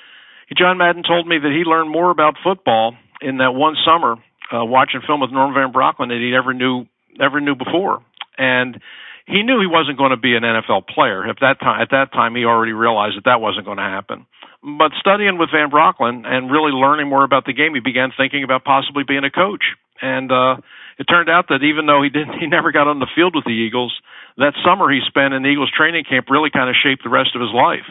John 0.55 0.77
Madden 0.77 1.03
told 1.03 1.27
me 1.27 1.37
that 1.37 1.51
he 1.51 1.63
learned 1.67 1.89
more 1.89 2.09
about 2.09 2.35
football 2.43 2.95
in 3.21 3.37
that 3.37 3.51
one 3.51 3.75
summer 3.85 4.15
uh, 4.51 4.63
watching 4.63 5.01
film 5.05 5.19
with 5.19 5.31
Norm 5.31 5.53
Van 5.53 5.73
Brocklin 5.73 6.07
that 6.07 6.21
he 6.21 6.35
ever 6.35 6.53
knew 6.53 6.85
ever 7.19 7.41
knew 7.41 7.55
before. 7.55 7.99
And 8.37 8.79
he 9.25 9.43
knew 9.43 9.59
he 9.59 9.67
wasn't 9.67 9.97
going 9.97 10.11
to 10.11 10.17
be 10.17 10.35
an 10.35 10.43
NFL 10.43 10.87
player. 10.87 11.27
At 11.27 11.41
that 11.41 11.59
time, 11.59 11.81
at 11.81 11.91
that 11.91 12.13
time, 12.13 12.35
he 12.35 12.45
already 12.45 12.71
realized 12.71 13.17
that 13.17 13.25
that 13.25 13.41
wasn't 13.41 13.65
going 13.65 13.77
to 13.77 13.83
happen. 13.83 14.25
But 14.63 14.91
studying 14.99 15.37
with 15.37 15.49
Van 15.51 15.69
Brocklin 15.69 16.25
and 16.25 16.49
really 16.49 16.71
learning 16.71 17.09
more 17.09 17.23
about 17.23 17.45
the 17.45 17.53
game, 17.53 17.73
he 17.73 17.81
began 17.81 18.11
thinking 18.15 18.43
about 18.43 18.63
possibly 18.63 19.03
being 19.03 19.23
a 19.23 19.31
coach. 19.31 19.75
And 20.01 20.31
uh, 20.31 20.57
it 20.97 21.05
turned 21.05 21.29
out 21.29 21.49
that 21.49 21.63
even 21.63 21.85
though 21.85 22.01
he 22.01 22.09
didn't, 22.09 22.37
he 22.39 22.47
never 22.47 22.71
got 22.71 22.87
on 22.87 22.99
the 22.99 23.09
field 23.15 23.35
with 23.35 23.45
the 23.45 23.57
Eagles. 23.57 23.93
That 24.37 24.53
summer 24.63 24.89
he 24.89 25.01
spent 25.05 25.33
in 25.33 25.43
the 25.43 25.49
Eagles 25.49 25.71
training 25.75 26.05
camp 26.07 26.29
really 26.29 26.49
kind 26.49 26.69
of 26.69 26.75
shaped 26.77 27.03
the 27.03 27.09
rest 27.09 27.35
of 27.35 27.41
his 27.41 27.51
life. 27.51 27.85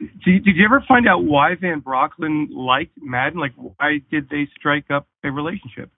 Did, 0.00 0.44
did 0.44 0.56
you 0.56 0.64
ever 0.64 0.82
find 0.88 1.06
out 1.06 1.24
why 1.24 1.54
Van 1.60 1.82
Brocklin 1.82 2.48
liked 2.50 2.92
Madden? 3.00 3.38
Like, 3.38 3.52
why 3.54 4.00
did 4.10 4.28
they 4.30 4.48
strike 4.58 4.90
up 4.90 5.06
a 5.22 5.30
relationship? 5.30 5.90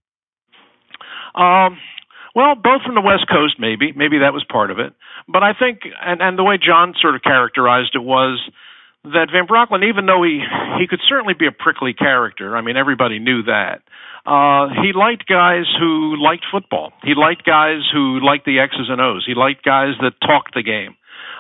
Um, 1.35 1.79
well, 2.35 2.55
both 2.55 2.83
from 2.85 2.95
the 2.95 3.01
West 3.01 3.27
Coast, 3.31 3.57
maybe. 3.59 3.93
Maybe 3.95 4.19
that 4.19 4.33
was 4.33 4.45
part 4.51 4.71
of 4.71 4.79
it. 4.79 4.93
But 5.29 5.43
I 5.43 5.53
think, 5.53 5.83
and, 6.01 6.21
and 6.21 6.39
the 6.39 6.45
way 6.45 6.59
John 6.59 6.95
sort 7.01 7.15
of 7.15 7.23
characterized 7.23 7.95
it 7.95 8.03
was 8.03 8.41
that 9.05 9.29
Van 9.33 9.47
Brocklin, 9.47 9.89
even 9.89 10.07
though 10.07 10.23
he 10.23 10.41
he 10.79 10.87
could 10.87 11.01
certainly 11.09 11.35
be 11.35 11.47
a 11.47 11.53
prickly 11.53 11.93
character, 11.93 12.57
I 12.57 12.63
mean 12.63 12.77
everybody 12.77 13.19
knew 13.19 13.43
that. 13.45 13.83
Uh, 14.25 14.69
he 14.81 14.93
liked 14.95 15.27
guys 15.27 15.65
who 15.79 16.17
liked 16.17 16.45
football. 16.51 16.93
He 17.03 17.15
liked 17.17 17.45
guys 17.45 17.83
who 17.93 18.21
liked 18.25 18.47
the 18.47 18.61
X's 18.61 18.89
and 18.89 19.01
O's. 19.01 19.25
He 19.27 19.35
liked 19.35 19.65
guys 19.65 19.95
that 20.01 20.13
talked 20.21 20.55
the 20.55 20.63
game. 20.63 20.95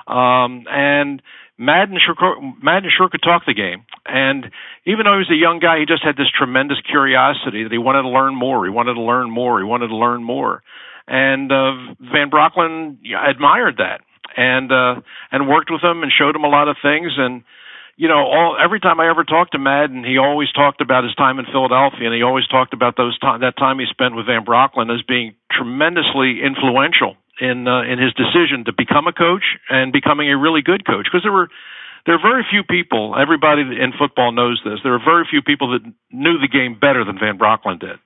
Um, 0.09 0.65
and 0.69 1.23
Madden 1.63 1.97
sure, 2.05 2.17
Madden 2.61 2.91
sure 2.91 3.09
could 3.09 3.23
talk 3.23 3.47
the 3.47 3.55
game. 3.55 3.87
And 4.05 4.51
even 4.85 5.07
though 5.07 5.15
he 5.15 5.23
was 5.23 5.31
a 5.31 5.39
young 5.39 5.61
guy, 5.61 5.79
he 5.79 5.87
just 5.87 6.03
had 6.03 6.17
this 6.17 6.27
tremendous 6.27 6.79
curiosity 6.83 7.63
that 7.63 7.71
he 7.71 7.79
wanted 7.79 8.03
to 8.03 8.09
learn 8.09 8.35
more. 8.35 8.65
He 8.67 8.71
wanted 8.71 8.95
to 8.95 9.01
learn 9.01 9.31
more. 9.31 9.61
He 9.61 9.65
wanted 9.65 9.89
to 9.89 9.97
learn 9.97 10.25
more. 10.25 10.63
And 11.07 11.53
uh, 11.53 11.95
Van 12.01 12.31
Brocklin 12.31 12.99
admired 13.15 13.79
that 13.79 14.03
and 14.37 14.73
uh, 14.73 15.01
and 15.31 15.49
worked 15.49 15.71
with 15.71 15.83
him 15.83 16.03
and 16.03 16.11
showed 16.11 16.35
him 16.35 16.43
a 16.43 16.51
lot 16.51 16.67
of 16.67 16.77
things. 16.83 17.13
And 17.17 17.45
you 17.97 18.09
know, 18.09 18.27
all 18.27 18.57
every 18.59 18.81
time 18.81 18.99
I 18.99 19.09
ever 19.09 19.23
talked 19.23 19.53
to 19.53 19.59
Madden, 19.59 20.03
he 20.03 20.19
always 20.19 20.51
talked 20.51 20.81
about 20.81 21.05
his 21.05 21.15
time 21.15 21.39
in 21.39 21.47
Philadelphia, 21.47 22.11
and 22.11 22.15
he 22.15 22.23
always 22.23 22.47
talked 22.49 22.75
about 22.75 22.97
those 22.97 23.19
time 23.21 23.41
that 23.41 23.57
time 23.57 23.79
he 23.79 23.87
spent 23.87 24.17
with 24.17 24.27
Van 24.27 24.45
Brocklin 24.45 24.91
as 24.93 25.03
being 25.07 25.35
tremendously 25.51 26.43
influential 26.43 27.15
in 27.41 27.67
uh, 27.69 27.83
in 27.83 27.99
his 27.99 28.13
decision 28.15 28.65
to 28.67 28.73
become 28.73 29.07
a 29.07 29.13
coach 29.13 29.45
and 29.69 29.93
becoming 29.93 30.31
a 30.31 30.37
really 30.37 30.63
good 30.63 30.87
coach 30.87 31.07
because 31.07 31.23
there 31.23 31.33
were 31.33 31.49
there 32.07 32.15
are 32.17 32.23
very 32.23 32.45
few 32.51 32.63
people 32.63 33.15
everybody 33.21 33.63
in 33.63 33.93
football 33.99 34.33
knows 34.33 34.61
this 34.65 34.81
there 34.83 34.95
are 34.95 35.05
very 35.05 35.27
few 35.29 35.43
people 35.43 35.73
that 35.73 35.83
knew 36.11 36.39
the 36.39 36.49
game 36.49 36.79
better 36.79 37.05
than 37.05 37.19
Van 37.19 37.39
Brocklin 37.39 37.81
did 37.81 37.99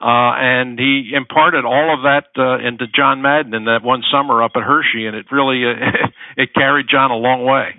uh, 0.00 0.32
and 0.40 0.78
he 0.78 1.12
imparted 1.14 1.66
all 1.66 1.92
of 1.92 2.02
that 2.04 2.24
uh, 2.38 2.56
into 2.66 2.86
John 2.86 3.20
Madden 3.20 3.52
in 3.52 3.66
that 3.66 3.82
one 3.82 4.02
summer 4.10 4.42
up 4.42 4.52
at 4.56 4.62
Hershey, 4.62 5.04
and 5.06 5.14
it 5.14 5.26
really 5.30 5.62
uh, 5.62 6.08
it 6.38 6.54
carried 6.54 6.86
John 6.88 7.10
a 7.10 7.16
long 7.16 7.44
way. 7.44 7.76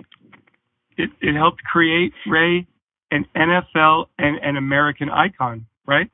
It, 0.96 1.10
it 1.20 1.34
helped 1.34 1.64
create 1.64 2.12
Ray 2.24 2.68
an 3.10 3.26
NFL 3.36 4.06
and 4.18 4.38
an 4.38 4.56
American 4.56 5.10
icon, 5.10 5.66
right? 5.84 6.10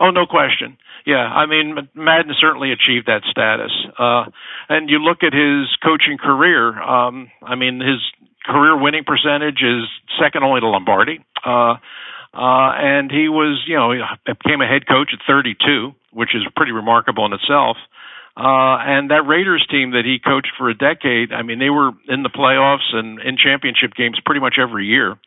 Oh, 0.00 0.10
no 0.10 0.26
question. 0.26 0.78
Yeah, 1.04 1.26
I 1.26 1.46
mean, 1.46 1.88
Madden 1.94 2.32
certainly 2.40 2.72
achieved 2.72 3.06
that 3.06 3.22
status. 3.28 3.72
Uh, 3.98 4.24
and 4.68 4.88
you 4.88 4.98
look 4.98 5.22
at 5.22 5.32
his 5.32 5.68
coaching 5.82 6.18
career. 6.18 6.80
Um, 6.80 7.30
I 7.42 7.56
mean, 7.56 7.80
his 7.80 8.00
career 8.44 8.80
winning 8.80 9.04
percentage 9.04 9.62
is 9.62 9.84
second 10.20 10.44
only 10.44 10.60
to 10.60 10.68
Lombardi. 10.68 11.24
Uh, 11.44 11.74
uh, 12.34 12.72
and 12.78 13.10
he 13.10 13.28
was, 13.28 13.62
you 13.66 13.76
know, 13.76 13.92
he 13.92 14.00
became 14.26 14.60
a 14.60 14.66
head 14.66 14.86
coach 14.86 15.10
at 15.12 15.20
32, 15.26 15.92
which 16.12 16.34
is 16.34 16.42
pretty 16.56 16.72
remarkable 16.72 17.26
in 17.26 17.32
itself. 17.32 17.76
Uh, 18.34 18.80
and 18.80 19.10
that 19.10 19.26
Raiders 19.26 19.66
team 19.70 19.90
that 19.90 20.06
he 20.06 20.18
coached 20.18 20.52
for 20.56 20.70
a 20.70 20.74
decade, 20.74 21.32
I 21.32 21.42
mean, 21.42 21.58
they 21.58 21.68
were 21.68 21.90
in 22.08 22.22
the 22.22 22.30
playoffs 22.30 22.94
and 22.94 23.20
in 23.20 23.36
championship 23.36 23.92
games 23.94 24.18
pretty 24.24 24.40
much 24.40 24.56
every 24.58 24.86
year. 24.86 25.18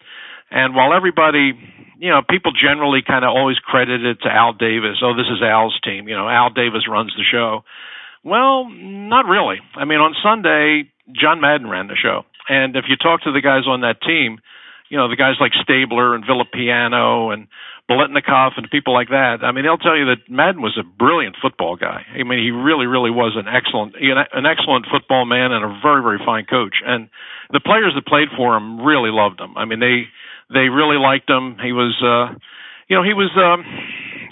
And 0.51 0.75
while 0.75 0.93
everybody, 0.93 1.53
you 1.97 2.09
know, 2.09 2.21
people 2.27 2.51
generally 2.51 3.01
kind 3.05 3.25
of 3.25 3.29
always 3.29 3.57
credit 3.59 4.05
it 4.05 4.21
to 4.23 4.29
Al 4.29 4.53
Davis. 4.53 4.97
Oh, 5.03 5.15
this 5.15 5.27
is 5.27 5.41
Al's 5.41 5.79
team. 5.83 6.07
You 6.07 6.15
know, 6.15 6.29
Al 6.29 6.49
Davis 6.49 6.87
runs 6.89 7.13
the 7.17 7.23
show. 7.23 7.63
Well, 8.23 8.69
not 8.69 9.25
really. 9.25 9.57
I 9.75 9.85
mean, 9.85 9.99
on 9.99 10.15
Sunday, 10.23 10.89
John 11.11 11.41
Madden 11.41 11.69
ran 11.69 11.87
the 11.87 11.95
show. 11.95 12.23
And 12.49 12.75
if 12.75 12.85
you 12.87 12.95
talk 12.95 13.23
to 13.23 13.31
the 13.31 13.41
guys 13.41 13.67
on 13.67 13.81
that 13.81 14.01
team, 14.01 14.39
you 14.89 14.97
know, 14.97 15.09
the 15.09 15.15
guys 15.15 15.35
like 15.39 15.51
Stabler 15.61 16.13
and 16.13 16.23
Villapiano 16.23 17.33
and 17.33 17.47
Biletnikoff 17.89 18.57
and 18.57 18.69
people 18.69 18.93
like 18.93 19.09
that. 19.09 19.43
I 19.43 19.51
mean, 19.51 19.63
they'll 19.63 19.77
tell 19.77 19.97
you 19.97 20.05
that 20.05 20.29
Madden 20.29 20.61
was 20.61 20.77
a 20.77 20.83
brilliant 20.83 21.35
football 21.39 21.75
guy. 21.75 22.05
I 22.13 22.23
mean, 22.23 22.41
he 22.41 22.49
really, 22.49 22.87
really 22.87 23.11
was 23.11 23.37
an 23.37 23.45
excellent, 23.47 23.93
an 23.97 24.45
excellent 24.45 24.87
football 24.89 25.25
man 25.25 25.51
and 25.51 25.63
a 25.63 25.79
very, 25.81 26.01
very 26.01 26.17
fine 26.25 26.45
coach. 26.45 26.81
And 26.85 27.09
the 27.53 27.59
players 27.59 27.93
that 27.93 28.05
played 28.07 28.29
for 28.35 28.57
him 28.57 28.81
really 28.81 29.11
loved 29.11 29.39
him. 29.39 29.55
I 29.55 29.65
mean, 29.65 29.79
they, 29.79 30.09
they 30.51 30.69
really 30.69 30.97
liked 30.97 31.29
him. 31.29 31.57
He 31.63 31.71
was, 31.71 31.95
uh, 32.01 32.37
you 32.87 32.95
know, 32.95 33.03
he 33.03 33.13
was, 33.13 33.31
um, 33.35 33.65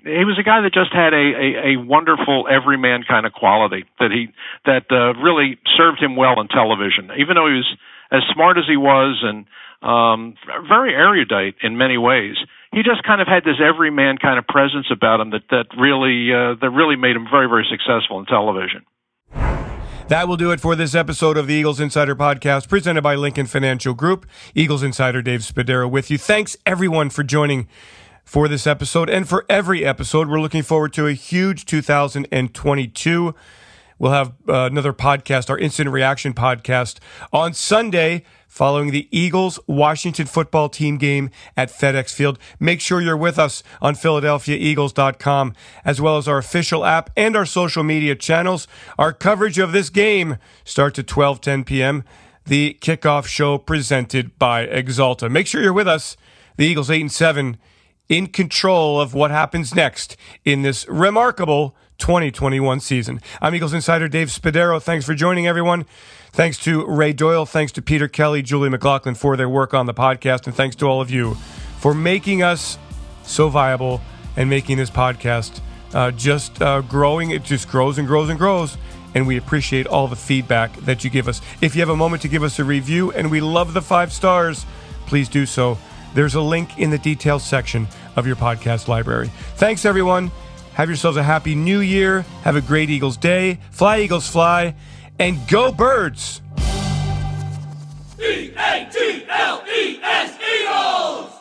he 0.03 0.25
was 0.25 0.37
a 0.39 0.43
guy 0.43 0.61
that 0.61 0.73
just 0.73 0.93
had 0.93 1.13
a, 1.13 1.25
a, 1.33 1.47
a 1.73 1.75
wonderful 1.79 2.47
everyman 2.49 3.03
kind 3.07 3.25
of 3.25 3.33
quality 3.33 3.85
that 3.99 4.11
he, 4.11 4.27
that, 4.65 4.85
uh, 4.91 5.13
really 5.21 5.57
served 5.77 5.99
him 5.99 6.15
well 6.15 6.39
in 6.41 6.47
television. 6.47 7.09
Even 7.17 7.35
though 7.35 7.47
he 7.47 7.57
was 7.57 7.77
as 8.11 8.21
smart 8.33 8.57
as 8.57 8.65
he 8.67 8.77
was 8.77 9.23
and, 9.23 9.45
um, 9.83 10.35
very 10.67 10.95
erudite 10.95 11.55
in 11.61 11.77
many 11.77 11.97
ways. 11.97 12.35
He 12.71 12.81
just 12.81 13.03
kind 13.03 13.21
of 13.21 13.27
had 13.27 13.43
this 13.43 13.59
everyman 13.61 14.17
kind 14.17 14.39
of 14.39 14.47
presence 14.47 14.87
about 14.89 15.19
him 15.19 15.31
that 15.31 15.43
that 15.51 15.67
really 15.77 16.31
uh, 16.33 16.55
that 16.61 16.71
really 16.71 16.95
made 16.95 17.15
him 17.15 17.27
very 17.29 17.47
very 17.47 17.67
successful 17.69 18.17
in 18.19 18.25
television. 18.25 18.85
That 20.09 20.27
will 20.27 20.37
do 20.37 20.51
it 20.51 20.59
for 20.59 20.75
this 20.75 20.95
episode 20.95 21.37
of 21.37 21.47
the 21.47 21.53
Eagles 21.53 21.79
Insider 21.79 22.15
Podcast, 22.15 22.67
presented 22.67 23.01
by 23.01 23.15
Lincoln 23.15 23.45
Financial 23.45 23.93
Group. 23.93 24.25
Eagles 24.53 24.83
Insider 24.83 25.21
Dave 25.21 25.39
Spadaro 25.39 25.89
with 25.89 26.11
you. 26.11 26.17
Thanks 26.17 26.57
everyone 26.65 27.09
for 27.09 27.23
joining 27.23 27.67
for 28.25 28.47
this 28.49 28.67
episode 28.67 29.09
and 29.09 29.27
for 29.27 29.45
every 29.49 29.85
episode. 29.85 30.29
We're 30.29 30.41
looking 30.41 30.61
forward 30.61 30.91
to 30.93 31.07
a 31.07 31.13
huge 31.13 31.65
2022. 31.65 33.33
We'll 33.99 34.11
have 34.11 34.33
uh, 34.47 34.65
another 34.65 34.93
podcast, 34.93 35.49
our 35.49 35.57
instant 35.57 35.89
reaction 35.89 36.33
podcast, 36.33 36.99
on 37.31 37.53
Sunday 37.53 38.23
following 38.53 38.91
the 38.91 39.07
Eagles 39.09 39.59
Washington 39.65 40.27
football 40.27 40.69
team 40.69 40.97
game 40.97 41.31
at 41.57 41.69
FedEx 41.69 42.13
Field. 42.13 42.37
Make 42.59 42.81
sure 42.81 43.01
you're 43.01 43.17
with 43.17 43.39
us 43.39 43.63
on 43.81 43.95
PhiladelphiaEagles.com, 43.95 45.53
as 45.83 45.99
well 45.99 46.17
as 46.17 46.27
our 46.27 46.37
official 46.37 46.85
app 46.85 47.09
and 47.17 47.35
our 47.35 47.47
social 47.47 47.83
media 47.83 48.15
channels. 48.15 48.67
Our 48.99 49.11
coverage 49.11 49.57
of 49.57 49.71
this 49.71 49.89
game 49.89 50.37
starts 50.63 50.99
at 50.99 51.07
12:10 51.07 51.65
p.m. 51.65 52.03
The 52.45 52.77
kickoff 52.81 53.25
show 53.25 53.57
presented 53.57 54.37
by 54.37 54.67
Axalta. 54.67 55.31
Make 55.31 55.47
sure 55.47 55.63
you're 55.63 55.73
with 55.73 55.87
us. 55.87 56.15
The 56.57 56.65
Eagles 56.67 56.91
8 56.91 57.01
and 57.01 57.11
7 57.11 57.57
in 58.09 58.27
control 58.27 59.01
of 59.01 59.13
what 59.13 59.31
happens 59.31 59.73
next 59.73 60.15
in 60.45 60.61
this 60.61 60.87
remarkable 60.87 61.75
2021 61.97 62.79
season. 62.79 63.19
I'm 63.41 63.55
Eagles 63.55 63.73
Insider 63.73 64.07
Dave 64.07 64.27
Spadaro. 64.29 64.81
Thanks 64.81 65.05
for 65.05 65.13
joining 65.13 65.47
everyone. 65.47 65.85
Thanks 66.31 66.57
to 66.59 66.85
Ray 66.85 67.13
Doyle. 67.13 67.45
Thanks 67.45 67.71
to 67.73 67.81
Peter 67.81 68.07
Kelly, 68.07 68.41
Julie 68.41 68.69
McLaughlin 68.69 69.15
for 69.15 69.37
their 69.37 69.49
work 69.49 69.73
on 69.73 69.85
the 69.85 69.93
podcast. 69.93 70.47
And 70.47 70.55
thanks 70.55 70.75
to 70.77 70.85
all 70.87 71.01
of 71.01 71.11
you 71.11 71.35
for 71.79 71.93
making 71.93 72.41
us 72.41 72.77
so 73.23 73.49
viable 73.49 74.01
and 74.35 74.49
making 74.49 74.77
this 74.77 74.89
podcast 74.89 75.61
uh, 75.93 76.11
just 76.11 76.61
uh, 76.61 76.81
growing. 76.81 77.31
It 77.31 77.43
just 77.43 77.69
grows 77.69 77.97
and 77.97 78.07
grows 78.07 78.29
and 78.29 78.39
grows. 78.39 78.77
And 79.15 79.27
we 79.27 79.37
appreciate 79.37 79.85
all 79.85 80.07
the 80.07 80.15
feedback 80.15 80.75
that 80.81 81.03
you 81.03 81.09
give 81.09 81.27
us. 81.27 81.39
If 81.61 81.75
you 81.75 81.81
have 81.81 81.89
a 81.89 81.95
moment 81.95 82.23
to 82.23 82.27
give 82.27 82.41
us 82.41 82.57
a 82.57 82.63
review, 82.63 83.11
and 83.11 83.29
we 83.29 83.41
love 83.41 83.73
the 83.73 83.81
five 83.81 84.11
stars, 84.11 84.65
please 85.05 85.29
do 85.29 85.45
so. 85.45 85.77
There's 86.15 86.33
a 86.33 86.41
link 86.41 86.79
in 86.79 86.89
the 86.89 86.97
details 86.97 87.43
section 87.43 87.87
of 88.15 88.25
your 88.25 88.35
podcast 88.35 88.87
library. 88.87 89.31
Thanks, 89.55 89.85
everyone. 89.85 90.31
Have 90.75 90.89
yourselves 90.89 91.17
a 91.17 91.23
happy 91.23 91.53
new 91.53 91.81
year. 91.81 92.21
Have 92.43 92.55
a 92.55 92.61
great 92.61 92.89
Eagles 92.89 93.15
day. 93.17 93.59
Fly, 93.71 93.99
Eagles, 93.99 94.27
fly. 94.27 94.75
And 95.19 95.37
go, 95.47 95.71
birds! 95.71 96.41
E 98.19 98.51
A 98.57 98.89
T 98.91 99.25
L 99.29 99.63
E 99.67 99.99
S 100.01 100.37
Eagles! 100.41 101.32